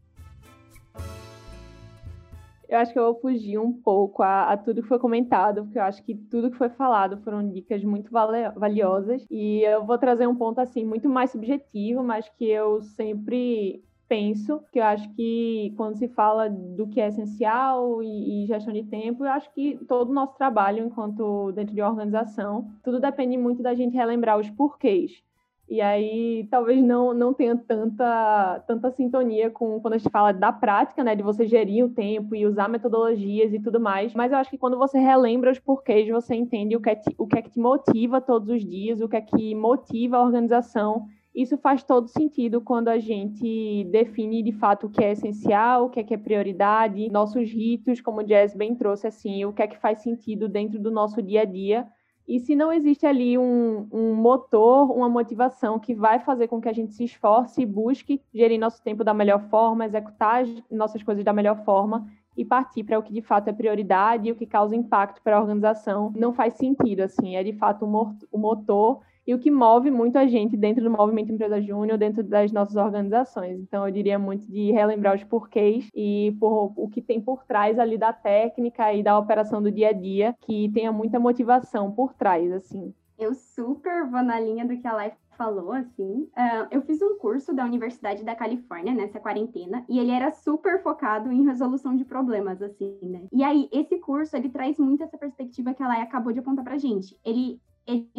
eu 2.73 2.79
acho 2.79 2.91
que 2.91 2.97
eu 2.97 3.05
vou 3.05 3.21
fugir 3.21 3.59
um 3.59 3.71
pouco 3.71 4.23
a, 4.23 4.51
a, 4.51 4.57
tudo 4.57 4.81
que 4.81 4.87
foi 4.87 4.97
comentado, 4.97 5.63
porque 5.63 5.77
eu 5.77 5.83
acho 5.83 6.03
que 6.03 6.15
tudo 6.15 6.49
que 6.49 6.57
foi 6.57 6.69
falado 6.69 7.17
foram 7.17 7.47
dicas 7.47 7.83
muito 7.83 8.11
valiosas. 8.11 9.25
E 9.29 9.61
eu 9.61 9.85
vou 9.85 9.97
trazer 9.97 10.27
um 10.27 10.35
ponto 10.35 10.59
assim 10.59 10.83
muito 10.83 11.07
mais 11.07 11.29
subjetivo, 11.31 12.03
mas 12.03 12.27
que 12.29 12.45
eu 12.45 12.81
sempre 12.81 13.83
penso, 14.07 14.61
que 14.71 14.79
eu 14.79 14.83
acho 14.83 15.07
que 15.15 15.73
quando 15.77 15.97
se 15.97 16.07
fala 16.07 16.49
do 16.49 16.87
que 16.87 16.99
é 16.99 17.07
essencial 17.07 18.01
e, 18.01 18.43
e, 18.43 18.47
gestão 18.47 18.73
de 18.73 18.83
tempo, 18.83 19.23
eu 19.23 19.31
acho 19.31 19.51
que 19.53 19.77
todo 19.87 20.09
o 20.09 20.13
nosso 20.13 20.35
trabalho 20.35 20.85
enquanto 20.85 21.51
dentro 21.51 21.73
de 21.73 21.81
uma 21.81 21.89
organização, 21.89 22.71
tudo 22.83 22.99
depende 22.99 23.37
muito 23.37 23.61
da 23.63 23.73
gente 23.73 23.95
relembrar 23.95 24.37
os 24.37 24.49
porquês. 24.49 25.23
E 25.69 25.79
aí 25.79 26.45
talvez 26.51 26.83
não, 26.83 27.13
não 27.13 27.33
tenha 27.33 27.55
tanta, 27.55 28.59
tanta 28.67 28.91
sintonia 28.91 29.49
com 29.49 29.79
quando 29.79 29.93
a 29.93 29.97
gente 29.97 30.11
fala 30.11 30.31
da 30.31 30.51
prática, 30.51 31.03
né? 31.03 31.15
De 31.15 31.23
você 31.23 31.45
gerir 31.45 31.85
o 31.85 31.89
tempo 31.89 32.35
e 32.35 32.45
usar 32.45 32.67
metodologias 32.67 33.53
e 33.53 33.59
tudo 33.59 33.79
mais. 33.79 34.13
Mas 34.13 34.31
eu 34.31 34.37
acho 34.37 34.49
que 34.49 34.57
quando 34.57 34.77
você 34.77 34.99
relembra 34.99 35.51
os 35.51 35.59
porquês, 35.59 36.07
você 36.09 36.35
entende 36.35 36.75
o 36.75 36.81
que 36.81 36.89
é, 36.89 37.01
o 37.17 37.25
que, 37.25 37.37
é 37.37 37.41
que 37.41 37.51
te 37.51 37.59
motiva 37.59 38.19
todos 38.19 38.49
os 38.49 38.63
dias, 38.63 38.99
o 39.01 39.07
que 39.07 39.15
é 39.15 39.21
que 39.21 39.55
motiva 39.55 40.17
a 40.17 40.23
organização. 40.23 41.05
Isso 41.33 41.57
faz 41.57 41.83
todo 41.83 42.07
sentido 42.07 42.61
quando 42.61 42.89
a 42.89 42.99
gente 42.99 43.85
define 43.85 44.43
de 44.43 44.51
fato 44.51 44.85
o 44.85 44.89
que 44.89 45.03
é 45.03 45.13
essencial, 45.13 45.85
o 45.85 45.89
que 45.89 45.99
é 45.99 46.03
que 46.03 46.13
é 46.13 46.17
prioridade, 46.17 47.09
nossos 47.09 47.49
ritos, 47.49 47.99
como 47.99 48.19
o 48.19 48.23
Jazz 48.23 48.53
bem 48.53 48.75
trouxe, 48.75 49.07
assim, 49.07 49.43
o 49.43 49.51
que 49.51 49.63
é 49.63 49.67
que 49.67 49.79
faz 49.79 50.03
sentido 50.03 50.47
dentro 50.47 50.79
do 50.79 50.91
nosso 50.91 51.23
dia 51.23 51.41
a 51.41 51.45
dia 51.45 51.87
e 52.27 52.39
se 52.39 52.55
não 52.55 52.71
existe 52.71 53.05
ali 53.05 53.37
um, 53.37 53.87
um, 53.91 54.13
motor, 54.15 54.91
uma 54.91 55.09
motivação 55.09 55.77
que 55.77 55.93
vai 55.93 56.19
fazer 56.19 56.47
com 56.47 56.61
que 56.61 56.69
a 56.69 56.73
gente 56.73 56.93
se 56.93 57.03
esforce 57.03 57.61
e 57.61 57.65
busque 57.65 58.21
gerir 58.33 58.59
nosso 58.59 58.81
tempo 58.81 59.03
da 59.03 59.13
melhor 59.13 59.41
forma, 59.49 59.85
executar 59.85 60.45
nossas 60.71 61.03
coisas 61.03 61.23
da 61.23 61.33
melhor 61.33 61.63
forma 61.65 62.07
e 62.35 62.45
partir 62.45 62.83
para 62.83 62.97
o 62.97 63.03
que 63.03 63.13
de 63.13 63.21
fato 63.21 63.49
é 63.49 63.53
prioridade 63.53 64.27
e 64.27 64.31
o 64.31 64.35
que 64.35 64.45
causa 64.45 64.75
impacto 64.75 65.21
para 65.21 65.37
a 65.37 65.41
organização, 65.41 66.11
não 66.15 66.33
faz 66.33 66.55
sentido, 66.55 67.01
assim, 67.01 67.35
é 67.35 67.43
de 67.43 67.53
fato 67.53 67.85
o 68.31 68.37
motor 68.37 69.01
e 69.25 69.33
o 69.33 69.39
que 69.39 69.49
move 69.49 69.89
muito 69.89 70.17
a 70.17 70.25
gente 70.27 70.57
dentro 70.57 70.83
do 70.83 70.91
movimento 70.91 71.31
Empresa 71.31 71.61
Júnior, 71.61 71.97
dentro 71.97 72.23
das 72.23 72.51
nossas 72.51 72.75
organizações. 72.75 73.59
Então, 73.59 73.87
eu 73.87 73.93
diria 73.93 74.19
muito 74.19 74.45
de 74.51 74.71
relembrar 74.71 75.15
os 75.15 75.23
porquês 75.23 75.87
e 75.93 76.35
por, 76.39 76.73
o 76.75 76.89
que 76.89 77.01
tem 77.01 77.21
por 77.21 77.43
trás 77.45 77.79
ali 77.79 77.97
da 77.97 78.11
técnica 78.11 78.93
e 78.93 79.01
da 79.01 79.17
operação 79.17 79.61
do 79.61 79.71
dia 79.71 79.89
a 79.89 79.93
dia, 79.93 80.35
que 80.41 80.69
tenha 80.73 80.91
muita 80.91 81.19
motivação 81.19 81.91
por 81.91 82.13
trás, 82.13 82.51
assim. 82.51 82.93
Eu 83.17 83.33
super 83.33 84.09
vou 84.09 84.23
na 84.23 84.39
linha 84.39 84.65
do 84.65 84.75
que 84.77 84.87
a 84.87 85.03
Life 85.03 85.17
falou, 85.37 85.71
assim. 85.71 86.29
Uh, 86.35 86.67
eu 86.71 86.81
fiz 86.81 87.01
um 87.01 87.17
curso 87.17 87.53
da 87.53 87.63
Universidade 87.65 88.23
da 88.23 88.35
Califórnia 88.35 88.93
nessa 88.93 89.19
quarentena 89.19 89.85
e 89.87 89.99
ele 89.99 90.11
era 90.11 90.31
super 90.31 90.81
focado 90.81 91.31
em 91.31 91.43
resolução 91.43 91.95
de 91.95 92.05
problemas, 92.05 92.61
assim, 92.61 92.97
né? 93.03 93.27
E 93.31 93.43
aí, 93.43 93.69
esse 93.71 93.97
curso, 93.99 94.35
ele 94.35 94.49
traz 94.49 94.77
muito 94.77 95.03
essa 95.03 95.17
perspectiva 95.17 95.73
que 95.73 95.83
a 95.83 95.87
Lai 95.87 96.01
acabou 96.01 96.33
de 96.33 96.39
apontar 96.39 96.63
pra 96.63 96.77
gente. 96.77 97.17
Ele 97.23 97.59
ele, 97.85 98.09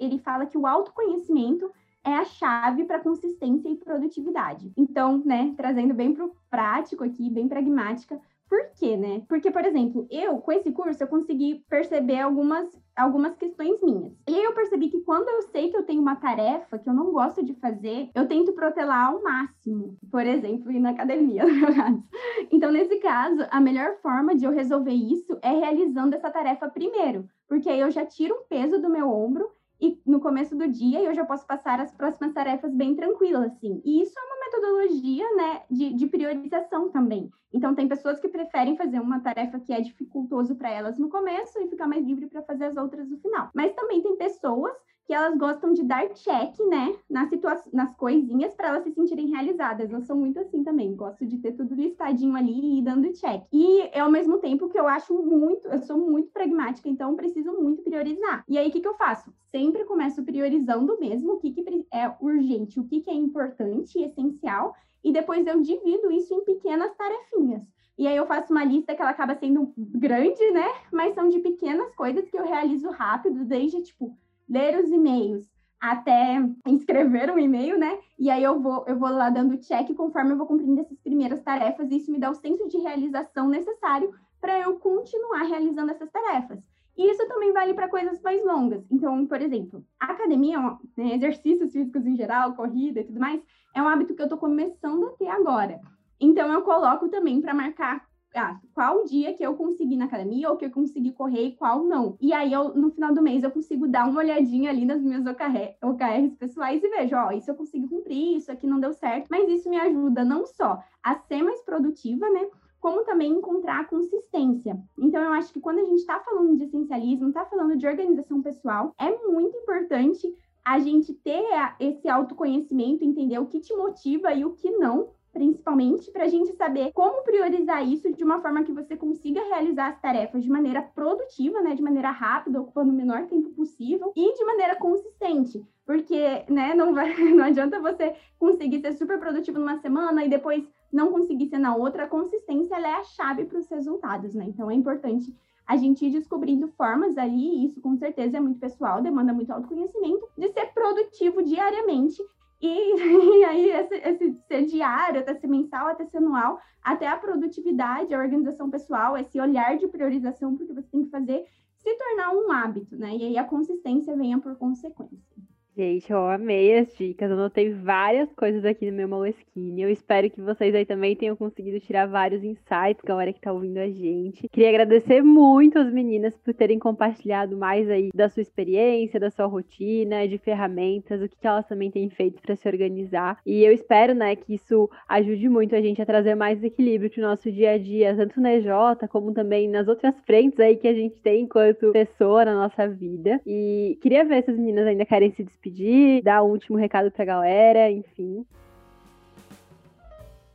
ele 0.00 0.18
fala 0.18 0.46
que 0.46 0.58
o 0.58 0.66
autoconhecimento 0.66 1.70
é 2.04 2.14
a 2.14 2.24
chave 2.24 2.84
para 2.84 3.00
consistência 3.00 3.68
e 3.68 3.76
produtividade. 3.76 4.70
Então, 4.76 5.22
né, 5.24 5.54
trazendo 5.56 5.94
bem 5.94 6.12
para 6.12 6.26
o 6.26 6.36
prático 6.50 7.02
aqui, 7.02 7.30
bem 7.30 7.48
pragmática, 7.48 8.20
por 8.54 8.70
quê, 8.78 8.96
né? 8.96 9.22
Porque, 9.28 9.50
por 9.50 9.64
exemplo, 9.64 10.06
eu, 10.10 10.38
com 10.38 10.52
esse 10.52 10.70
curso, 10.70 11.02
eu 11.02 11.08
consegui 11.08 11.64
perceber 11.68 12.20
algumas, 12.20 12.68
algumas 12.94 13.36
questões 13.36 13.82
minhas. 13.82 14.12
E 14.28 14.34
aí 14.34 14.44
eu 14.44 14.54
percebi 14.54 14.88
que 14.88 15.00
quando 15.00 15.28
eu 15.28 15.42
sei 15.42 15.70
que 15.70 15.76
eu 15.76 15.82
tenho 15.82 16.00
uma 16.00 16.14
tarefa 16.14 16.78
que 16.78 16.88
eu 16.88 16.94
não 16.94 17.10
gosto 17.10 17.44
de 17.44 17.54
fazer, 17.54 18.10
eu 18.14 18.28
tento 18.28 18.52
protelar 18.52 19.08
ao 19.08 19.22
máximo. 19.22 19.96
Por 20.10 20.24
exemplo, 20.24 20.70
ir 20.70 20.78
na 20.78 20.90
academia, 20.90 21.42
no 21.46 21.74
caso. 21.74 22.04
Então, 22.52 22.70
nesse 22.70 22.96
caso, 23.00 23.44
a 23.50 23.60
melhor 23.60 23.96
forma 24.00 24.36
de 24.36 24.44
eu 24.44 24.52
resolver 24.52 24.92
isso 24.92 25.36
é 25.42 25.50
realizando 25.50 26.14
essa 26.14 26.30
tarefa 26.30 26.68
primeiro 26.68 27.28
porque 27.48 27.68
aí 27.68 27.80
eu 27.80 27.90
já 27.90 28.04
tiro 28.04 28.34
um 28.34 28.44
peso 28.48 28.80
do 28.80 28.90
meu 28.90 29.08
ombro 29.08 29.48
e 29.80 30.00
no 30.06 30.20
começo 30.20 30.56
do 30.56 30.68
dia 30.68 31.02
eu 31.02 31.14
já 31.14 31.24
posso 31.24 31.46
passar 31.46 31.80
as 31.80 31.92
próximas 31.92 32.32
tarefas 32.32 32.72
bem 32.74 32.94
tranquila, 32.94 33.46
assim. 33.46 33.82
E 33.84 34.02
isso 34.02 34.18
é 34.18 34.22
uma 34.22 34.33
metodologia, 34.44 35.24
né, 35.36 35.62
de, 35.70 35.94
de 35.94 36.06
priorização 36.06 36.90
também. 36.90 37.30
Então, 37.52 37.74
tem 37.74 37.88
pessoas 37.88 38.18
que 38.18 38.28
preferem 38.28 38.76
fazer 38.76 39.00
uma 39.00 39.20
tarefa 39.20 39.60
que 39.60 39.72
é 39.72 39.80
dificultoso 39.80 40.56
para 40.56 40.70
elas 40.70 40.98
no 40.98 41.08
começo 41.08 41.58
e 41.60 41.68
ficar 41.68 41.86
mais 41.86 42.04
livre 42.04 42.26
para 42.26 42.42
fazer 42.42 42.64
as 42.64 42.76
outras 42.76 43.08
no 43.08 43.18
final. 43.18 43.50
Mas 43.54 43.72
também 43.74 44.02
tem 44.02 44.16
pessoas 44.16 44.74
que 45.06 45.12
elas 45.12 45.36
gostam 45.36 45.72
de 45.72 45.82
dar 45.82 46.08
check, 46.14 46.58
né, 46.68 46.96
nas, 47.08 47.28
nas 47.72 47.94
coisinhas 47.96 48.54
para 48.54 48.68
elas 48.68 48.84
se 48.84 48.92
sentirem 48.92 49.28
realizadas. 49.28 49.90
Eu 49.90 50.00
sou 50.02 50.16
muito 50.16 50.38
assim 50.38 50.64
também, 50.64 50.94
gosto 50.94 51.26
de 51.26 51.38
ter 51.38 51.52
tudo 51.52 51.74
listadinho 51.74 52.34
ali 52.34 52.78
e 52.78 52.82
dando 52.82 53.12
check. 53.12 53.42
E 53.52 53.90
ao 53.98 54.10
mesmo 54.10 54.38
tempo 54.38 54.68
que 54.68 54.78
eu 54.78 54.86
acho 54.88 55.14
muito, 55.14 55.68
eu 55.68 55.80
sou 55.82 55.98
muito 55.98 56.30
pragmática, 56.30 56.88
então 56.88 57.14
preciso 57.16 57.52
muito 57.52 57.82
priorizar. 57.82 58.44
E 58.48 58.56
aí 58.56 58.68
o 58.68 58.72
que, 58.72 58.80
que 58.80 58.88
eu 58.88 58.94
faço? 58.94 59.32
Sempre 59.50 59.84
começo 59.84 60.24
priorizando 60.24 60.98
mesmo 60.98 61.34
o 61.34 61.38
que, 61.38 61.52
que 61.52 61.86
é 61.92 62.12
urgente, 62.20 62.80
o 62.80 62.84
que, 62.84 63.00
que 63.00 63.10
é 63.10 63.14
importante 63.14 63.98
e 63.98 64.04
essencial, 64.04 64.74
e 65.02 65.12
depois 65.12 65.46
eu 65.46 65.60
divido 65.60 66.10
isso 66.10 66.32
em 66.32 66.44
pequenas 66.44 66.94
tarefinhas. 66.96 67.62
E 67.96 68.08
aí 68.08 68.16
eu 68.16 68.26
faço 68.26 68.52
uma 68.52 68.64
lista 68.64 68.94
que 68.94 69.00
ela 69.00 69.12
acaba 69.12 69.36
sendo 69.36 69.72
grande, 69.76 70.50
né? 70.50 70.66
Mas 70.92 71.14
são 71.14 71.28
de 71.28 71.38
pequenas 71.38 71.94
coisas 71.94 72.28
que 72.28 72.36
eu 72.36 72.44
realizo 72.44 72.90
rápido, 72.90 73.44
desde 73.44 73.82
tipo 73.82 74.16
ler 74.48 74.78
os 74.78 74.90
e-mails 74.90 75.46
até 75.80 76.36
escrever 76.68 77.30
um 77.30 77.38
e-mail, 77.38 77.78
né? 77.78 77.98
E 78.18 78.30
aí 78.30 78.42
eu 78.42 78.60
vou, 78.60 78.84
eu 78.86 78.98
vou 78.98 79.10
lá 79.10 79.30
dando 79.30 79.58
check 79.58 79.94
conforme 79.94 80.32
eu 80.32 80.38
vou 80.38 80.46
cumprindo 80.46 80.80
essas 80.80 80.98
primeiras 81.00 81.42
tarefas, 81.42 81.90
e 81.90 81.96
isso 81.96 82.10
me 82.10 82.18
dá 82.18 82.30
o 82.30 82.34
senso 82.34 82.68
de 82.68 82.78
realização 82.78 83.48
necessário 83.48 84.12
para 84.40 84.60
eu 84.60 84.78
continuar 84.78 85.42
realizando 85.44 85.90
essas 85.90 86.10
tarefas. 86.10 86.58
E 86.96 87.10
isso 87.10 87.26
também 87.26 87.52
vale 87.52 87.74
para 87.74 87.88
coisas 87.88 88.20
mais 88.22 88.44
longas. 88.44 88.84
Então, 88.90 89.26
por 89.26 89.42
exemplo, 89.42 89.84
academia, 89.98 90.60
né, 90.96 91.14
exercícios 91.14 91.72
físicos 91.72 92.06
em 92.06 92.14
geral, 92.14 92.54
corrida 92.54 93.00
e 93.00 93.04
tudo 93.04 93.18
mais, 93.18 93.42
é 93.74 93.82
um 93.82 93.88
hábito 93.88 94.14
que 94.14 94.22
eu 94.22 94.26
estou 94.26 94.38
começando 94.38 95.06
a 95.06 95.10
ter 95.12 95.28
agora. 95.28 95.80
Então, 96.20 96.52
eu 96.52 96.62
coloco 96.62 97.08
também 97.08 97.40
para 97.40 97.52
marcar 97.52 98.03
ah, 98.34 98.58
qual 98.72 99.04
dia 99.04 99.32
que 99.34 99.44
eu 99.44 99.54
consegui 99.54 99.96
na 99.96 100.06
academia 100.06 100.50
ou 100.50 100.56
que 100.56 100.64
eu 100.64 100.70
consegui 100.70 101.12
correr 101.12 101.48
e 101.48 101.56
qual 101.56 101.84
não. 101.84 102.16
E 102.20 102.32
aí, 102.32 102.52
eu, 102.52 102.74
no 102.74 102.90
final 102.90 103.14
do 103.14 103.22
mês, 103.22 103.42
eu 103.42 103.50
consigo 103.50 103.86
dar 103.86 104.08
uma 104.08 104.20
olhadinha 104.20 104.70
ali 104.70 104.84
nas 104.84 105.00
minhas 105.00 105.24
OKR, 105.26 105.76
OKRs 105.82 106.36
pessoais 106.36 106.82
e 106.82 106.88
vejo, 106.88 107.16
ó, 107.16 107.30
isso 107.30 107.50
eu 107.50 107.54
consigo 107.54 107.88
cumprir, 107.88 108.36
isso 108.36 108.50
aqui 108.50 108.66
não 108.66 108.80
deu 108.80 108.92
certo. 108.92 109.28
Mas 109.30 109.48
isso 109.48 109.70
me 109.70 109.78
ajuda 109.78 110.24
não 110.24 110.46
só 110.46 110.82
a 111.02 111.16
ser 111.16 111.42
mais 111.42 111.60
produtiva, 111.62 112.28
né? 112.30 112.48
como 112.84 113.02
também 113.02 113.32
encontrar 113.32 113.88
consistência. 113.88 114.78
Então, 114.98 115.22
eu 115.22 115.32
acho 115.32 115.50
que 115.50 115.58
quando 115.58 115.78
a 115.78 115.84
gente 115.84 116.00
está 116.00 116.20
falando 116.20 116.54
de 116.54 116.64
essencialismo, 116.64 117.28
está 117.28 117.42
falando 117.46 117.78
de 117.78 117.86
organização 117.86 118.42
pessoal, 118.42 118.94
é 118.98 119.10
muito 119.26 119.56
importante 119.56 120.30
a 120.62 120.78
gente 120.78 121.14
ter 121.14 121.42
esse 121.80 122.06
autoconhecimento, 122.10 123.02
entender 123.02 123.38
o 123.38 123.46
que 123.46 123.58
te 123.58 123.74
motiva 123.74 124.34
e 124.34 124.44
o 124.44 124.52
que 124.52 124.70
não, 124.72 125.08
principalmente, 125.34 126.10
para 126.12 126.24
a 126.24 126.28
gente 126.28 126.54
saber 126.54 126.92
como 126.92 127.24
priorizar 127.24 127.86
isso 127.86 128.10
de 128.14 128.22
uma 128.22 128.40
forma 128.40 128.62
que 128.62 128.72
você 128.72 128.96
consiga 128.96 129.42
realizar 129.42 129.88
as 129.88 130.00
tarefas 130.00 130.44
de 130.44 130.48
maneira 130.48 130.80
produtiva, 130.80 131.60
né, 131.60 131.74
de 131.74 131.82
maneira 131.82 132.12
rápida, 132.12 132.60
ocupando 132.60 132.92
o 132.92 132.94
menor 132.94 133.26
tempo 133.26 133.50
possível 133.50 134.12
e 134.16 134.32
de 134.32 134.44
maneira 134.44 134.76
consistente. 134.76 135.66
Porque, 135.84 136.44
né, 136.48 136.72
não, 136.74 136.94
vai, 136.94 137.12
não 137.34 137.44
adianta 137.44 137.80
você 137.80 138.14
conseguir 138.38 138.80
ser 138.80 138.92
super 138.92 139.18
produtivo 139.18 139.58
numa 139.58 139.76
semana 139.78 140.24
e 140.24 140.28
depois 140.28 140.64
não 140.92 141.10
conseguir 141.10 141.48
ser 141.48 141.58
na 141.58 141.74
outra, 141.74 142.04
a 142.04 142.08
consistência 142.08 142.76
é 142.76 142.94
a 142.94 143.02
chave 143.02 143.44
para 143.44 143.58
os 143.58 143.68
resultados, 143.68 144.32
né? 144.32 144.44
Então 144.46 144.70
é 144.70 144.74
importante 144.74 145.34
a 145.66 145.76
gente 145.76 146.06
ir 146.06 146.10
descobrindo 146.10 146.68
formas 146.68 147.18
ali, 147.18 147.56
e 147.56 147.64
isso 147.64 147.80
com 147.80 147.96
certeza 147.96 148.36
é 148.36 148.40
muito 148.40 148.60
pessoal, 148.60 149.02
demanda 149.02 149.32
muito 149.32 149.50
autoconhecimento, 149.50 150.28
de 150.38 150.52
ser 150.52 150.66
produtivo 150.66 151.42
diariamente. 151.42 152.22
E, 152.60 152.68
e 153.40 153.44
aí, 153.44 153.70
esse, 153.70 153.94
esse 153.94 154.34
ser 154.46 154.64
diário, 154.66 155.20
até 155.20 155.34
ser 155.34 155.46
mensal, 155.46 155.88
até 155.88 156.04
ser 156.06 156.18
anual, 156.18 156.58
até 156.82 157.06
a 157.06 157.16
produtividade, 157.16 158.14
a 158.14 158.18
organização 158.18 158.70
pessoal, 158.70 159.16
esse 159.16 159.40
olhar 159.40 159.76
de 159.76 159.88
priorização, 159.88 160.56
porque 160.56 160.72
você 160.72 160.88
tem 160.88 161.04
que 161.04 161.10
fazer 161.10 161.44
se 161.76 161.94
tornar 161.96 162.32
um 162.32 162.50
hábito, 162.50 162.96
né? 162.96 163.14
E 163.14 163.24
aí 163.24 163.38
a 163.38 163.44
consistência 163.44 164.16
venha 164.16 164.38
por 164.38 164.56
consequência. 164.56 165.43
Gente, 165.76 166.08
eu 166.08 166.28
amei 166.28 166.78
as 166.78 166.94
dicas. 166.94 167.28
Eu 167.28 167.36
notei 167.36 167.72
várias 167.72 168.32
coisas 168.34 168.64
aqui 168.64 168.88
no 168.88 168.96
meu 168.96 169.08
Moleskine. 169.08 169.82
Eu 169.82 169.90
espero 169.90 170.30
que 170.30 170.40
vocês 170.40 170.72
aí 170.72 170.86
também 170.86 171.16
tenham 171.16 171.34
conseguido 171.34 171.80
tirar 171.80 172.06
vários 172.06 172.44
insights, 172.44 173.02
galera 173.04 173.32
que 173.32 173.40
tá 173.40 173.52
ouvindo 173.52 173.78
a 173.78 173.90
gente. 173.90 174.48
Queria 174.50 174.68
agradecer 174.68 175.20
muito 175.20 175.76
as 175.76 175.92
meninas 175.92 176.36
por 176.36 176.54
terem 176.54 176.78
compartilhado 176.78 177.56
mais 177.56 177.90
aí 177.90 178.10
da 178.14 178.28
sua 178.28 178.40
experiência, 178.40 179.18
da 179.18 179.32
sua 179.32 179.46
rotina, 179.46 180.28
de 180.28 180.38
ferramentas, 180.38 181.20
o 181.20 181.28
que 181.28 181.44
elas 181.44 181.66
também 181.66 181.90
têm 181.90 182.08
feito 182.08 182.40
para 182.40 182.54
se 182.54 182.68
organizar. 182.68 183.40
E 183.44 183.64
eu 183.64 183.72
espero, 183.72 184.14
né, 184.14 184.36
que 184.36 184.54
isso 184.54 184.88
ajude 185.08 185.48
muito 185.48 185.74
a 185.74 185.80
gente 185.80 186.00
a 186.00 186.06
trazer 186.06 186.36
mais 186.36 186.62
equilíbrio 186.62 187.10
pro 187.10 187.20
nosso 187.20 187.50
dia 187.50 187.72
a 187.72 187.78
dia, 187.78 188.14
tanto 188.14 188.40
na 188.40 188.54
EJ 188.54 188.68
como 189.10 189.34
também 189.34 189.68
nas 189.68 189.88
outras 189.88 190.14
frentes 190.20 190.60
aí 190.60 190.76
que 190.76 190.86
a 190.86 190.94
gente 190.94 191.16
tem 191.16 191.42
enquanto 191.42 191.90
pessoa 191.90 192.44
na 192.44 192.54
nossa 192.54 192.86
vida. 192.86 193.40
E 193.44 193.98
queria 194.00 194.24
ver 194.24 194.44
se 194.44 194.52
as 194.52 194.56
meninas 194.56 194.86
ainda 194.86 195.04
querem 195.04 195.32
se 195.32 195.42
despedir, 195.64 196.22
dar 196.22 196.42
um 196.42 196.50
último 196.50 196.76
recado 196.76 197.10
pra 197.10 197.24
galera, 197.24 197.90
enfim. 197.90 198.44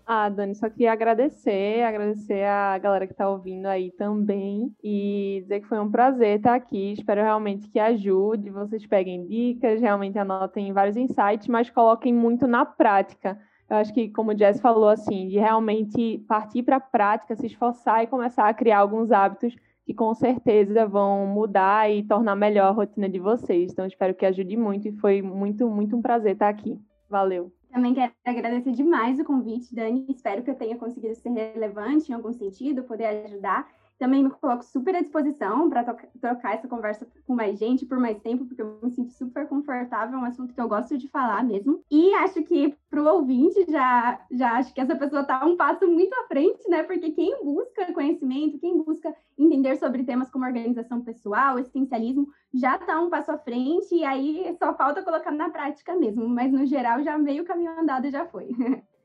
Ah, 0.05 0.27
Dani, 0.27 0.55
só 0.55 0.67
queria 0.67 0.91
agradecer, 0.91 1.83
agradecer 1.83 2.43
a 2.43 2.75
galera 2.79 3.05
que 3.05 3.13
está 3.13 3.29
ouvindo 3.29 3.67
aí 3.67 3.91
também 3.91 4.73
e 4.83 5.41
dizer 5.43 5.59
que 5.59 5.67
foi 5.67 5.79
um 5.79 5.91
prazer 5.91 6.37
estar 6.37 6.55
aqui. 6.55 6.93
Espero 6.93 7.21
realmente 7.21 7.69
que 7.69 7.77
ajude, 7.79 8.49
vocês 8.49 8.87
peguem 8.87 9.27
dicas, 9.27 9.79
realmente 9.79 10.17
anotem 10.17 10.73
vários 10.73 10.97
insights, 10.97 11.47
mas 11.47 11.69
coloquem 11.69 12.11
muito 12.11 12.47
na 12.47 12.65
prática. 12.65 13.39
Eu 13.69 13.77
acho 13.77 13.93
que, 13.93 14.09
como 14.09 14.31
o 14.31 14.37
Jess 14.37 14.59
falou, 14.59 14.89
assim, 14.89 15.27
de 15.27 15.37
realmente 15.37 16.17
partir 16.27 16.63
para 16.63 16.77
a 16.77 16.81
prática, 16.81 17.35
se 17.35 17.45
esforçar 17.45 18.03
e 18.03 18.07
começar 18.07 18.49
a 18.49 18.53
criar 18.53 18.79
alguns 18.79 19.11
hábitos 19.11 19.55
que 19.89 19.93
com 19.95 20.13
certeza 20.13 20.85
vão 20.85 21.25
mudar 21.25 21.89
e 21.89 22.03
tornar 22.03 22.35
melhor 22.35 22.67
a 22.67 22.69
rotina 22.69 23.09
de 23.09 23.17
vocês. 23.17 23.71
Então, 23.71 23.87
espero 23.87 24.13
que 24.13 24.23
ajude 24.23 24.55
muito 24.55 24.87
e 24.87 24.91
foi 24.91 25.19
muito, 25.19 25.67
muito 25.67 25.97
um 25.97 26.01
prazer 26.01 26.33
estar 26.33 26.47
aqui. 26.47 26.79
Valeu! 27.09 27.51
Também 27.73 27.95
quero 27.95 28.13
agradecer 28.23 28.71
demais 28.73 29.19
o 29.19 29.23
convite, 29.23 29.73
Dani. 29.73 30.05
Espero 30.07 30.43
que 30.43 30.51
eu 30.51 30.53
tenha 30.53 30.77
conseguido 30.77 31.15
ser 31.15 31.31
relevante 31.31 32.11
em 32.11 32.13
algum 32.13 32.31
sentido, 32.31 32.83
poder 32.83 33.25
ajudar. 33.25 33.67
Também 33.99 34.23
me 34.23 34.29
coloco 34.29 34.63
super 34.63 34.95
à 34.95 35.01
disposição 35.01 35.69
para 35.69 35.83
trocar 35.83 36.55
essa 36.55 36.69
conversa 36.69 37.05
com 37.27 37.35
mais 37.35 37.59
gente 37.59 37.85
por 37.85 37.99
mais 37.99 38.17
tempo, 38.21 38.45
porque 38.45 38.61
eu 38.61 38.79
me 38.81 38.89
sinto 38.91 39.11
super 39.11 39.45
confortável, 39.45 40.17
é 40.17 40.21
um 40.21 40.25
assunto 40.25 40.53
que 40.53 40.61
eu 40.61 40.69
gosto 40.69 40.97
de 40.97 41.09
falar 41.09 41.43
mesmo. 41.43 41.83
E 41.91 42.13
acho 42.15 42.41
que 42.43 42.73
para 42.89 43.03
o 43.03 43.07
ouvinte 43.07 43.69
já, 43.69 44.25
já 44.31 44.53
acho 44.53 44.73
que 44.73 44.79
essa 44.79 44.95
pessoa 44.95 45.21
está 45.21 45.45
um 45.45 45.57
passo 45.57 45.85
muito 45.85 46.13
à 46.13 46.27
frente, 46.27 46.67
né? 46.69 46.81
Porque 46.83 47.11
quem 47.11 47.43
busca 47.43 47.91
conhecimento, 47.93 48.57
quem 48.57 48.81
busca 48.81 49.13
entender 49.37 49.75
sobre 49.75 50.05
temas 50.05 50.29
como 50.29 50.45
organização 50.45 51.01
pessoal, 51.01 51.59
existencialismo, 51.59 52.29
já 52.53 52.77
está 52.77 53.01
um 53.01 53.09
passo 53.09 53.31
à 53.31 53.37
frente, 53.37 53.93
e 53.93 54.05
aí 54.05 54.55
só 54.57 54.73
falta 54.75 55.03
colocar 55.03 55.31
na 55.31 55.49
prática 55.49 55.93
mesmo. 55.95 56.25
Mas 56.27 56.53
no 56.53 56.65
geral 56.65 57.03
já 57.03 57.17
meio 57.17 57.43
caminho 57.43 57.77
andado 57.77 58.09
já 58.09 58.25
foi. 58.25 58.47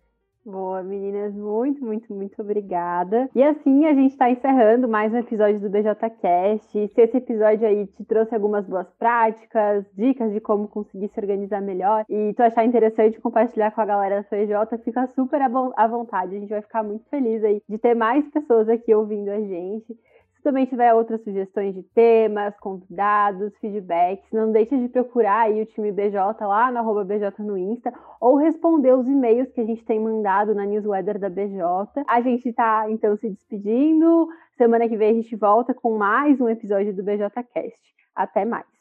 Boa, 0.47 0.83
meninas, 0.83 1.35
muito, 1.35 1.83
muito, 1.83 2.13
muito 2.13 2.43
obrigada. 2.43 3.31
E 3.35 3.43
assim 3.43 3.87
a 3.87 3.95
gente 3.95 4.11
está 4.11 4.29
encerrando 4.31 4.87
mais 4.87 5.11
um 5.11 5.17
episódio 5.17 5.59
do 5.59 5.71
BJCast. 5.71 6.71
Se 6.71 7.01
esse 7.01 7.17
episódio 7.17 7.67
aí 7.67 7.87
te 7.87 8.05
trouxe 8.05 8.35
algumas 8.35 8.67
boas 8.67 8.87
práticas, 8.99 9.87
dicas 9.95 10.31
de 10.35 10.41
como 10.41 10.69
conseguir 10.69 11.09
se 11.09 11.19
organizar 11.19 11.63
melhor 11.63 12.05
e 12.11 12.35
tu 12.35 12.43
achar 12.43 12.63
interessante 12.63 13.19
compartilhar 13.23 13.71
com 13.71 13.81
a 13.81 13.87
galera 13.87 14.17
da 14.17 14.23
FJ, 14.25 14.85
fica 14.85 15.07
super 15.07 15.41
à 15.41 15.89
vontade. 15.89 16.37
A 16.37 16.41
gente 16.41 16.51
vai 16.51 16.61
ficar 16.61 16.83
muito 16.83 17.09
feliz 17.09 17.43
aí 17.43 17.63
de 17.67 17.79
ter 17.79 17.95
mais 17.95 18.29
pessoas 18.29 18.69
aqui 18.69 18.95
ouvindo 18.95 19.31
a 19.31 19.41
gente 19.41 19.97
também 20.45 20.67
tiver 20.67 20.93
outras 20.93 21.25
sugestões 21.25 21.75
de 21.75 21.83
temas, 21.83 22.55
convidados, 22.59 23.57
feedbacks, 23.57 24.31
não 24.31 24.53
deixe 24.53 24.77
de 24.77 24.89
procurar 24.89 25.47
aí 25.47 25.63
o 25.63 25.67
time 25.67 25.91
BJ 25.91 26.17
lá 26.47 26.71
no 26.71 26.79
arroba 26.79 27.03
BJ 27.03 27.43
no 27.43 27.57
Insta 27.57 27.93
ou 28.21 28.37
responder 28.37 28.93
os 28.93 29.09
e-mails 29.09 29.51
que 29.51 29.63
a 29.63 29.65
gente 29.65 29.85
tem 29.85 29.99
mandado 29.99 30.55
na 30.55 30.67
newsletter 30.67 31.19
da 31.19 31.31
BJ. 31.31 31.65
A 32.07 32.21
gente 32.21 32.51
está 32.51 32.89
então 32.91 33.17
se 33.17 33.31
despedindo. 33.31 34.29
Semana 34.59 34.87
que 34.87 34.97
vem 34.99 35.11
a 35.11 35.15
gente 35.15 35.35
volta 35.35 35.73
com 35.73 35.97
mais 35.97 36.39
um 36.39 36.49
episódio 36.49 36.95
do 36.95 37.03
BJcast. 37.03 37.81
Até 38.15 38.45
mais. 38.45 38.74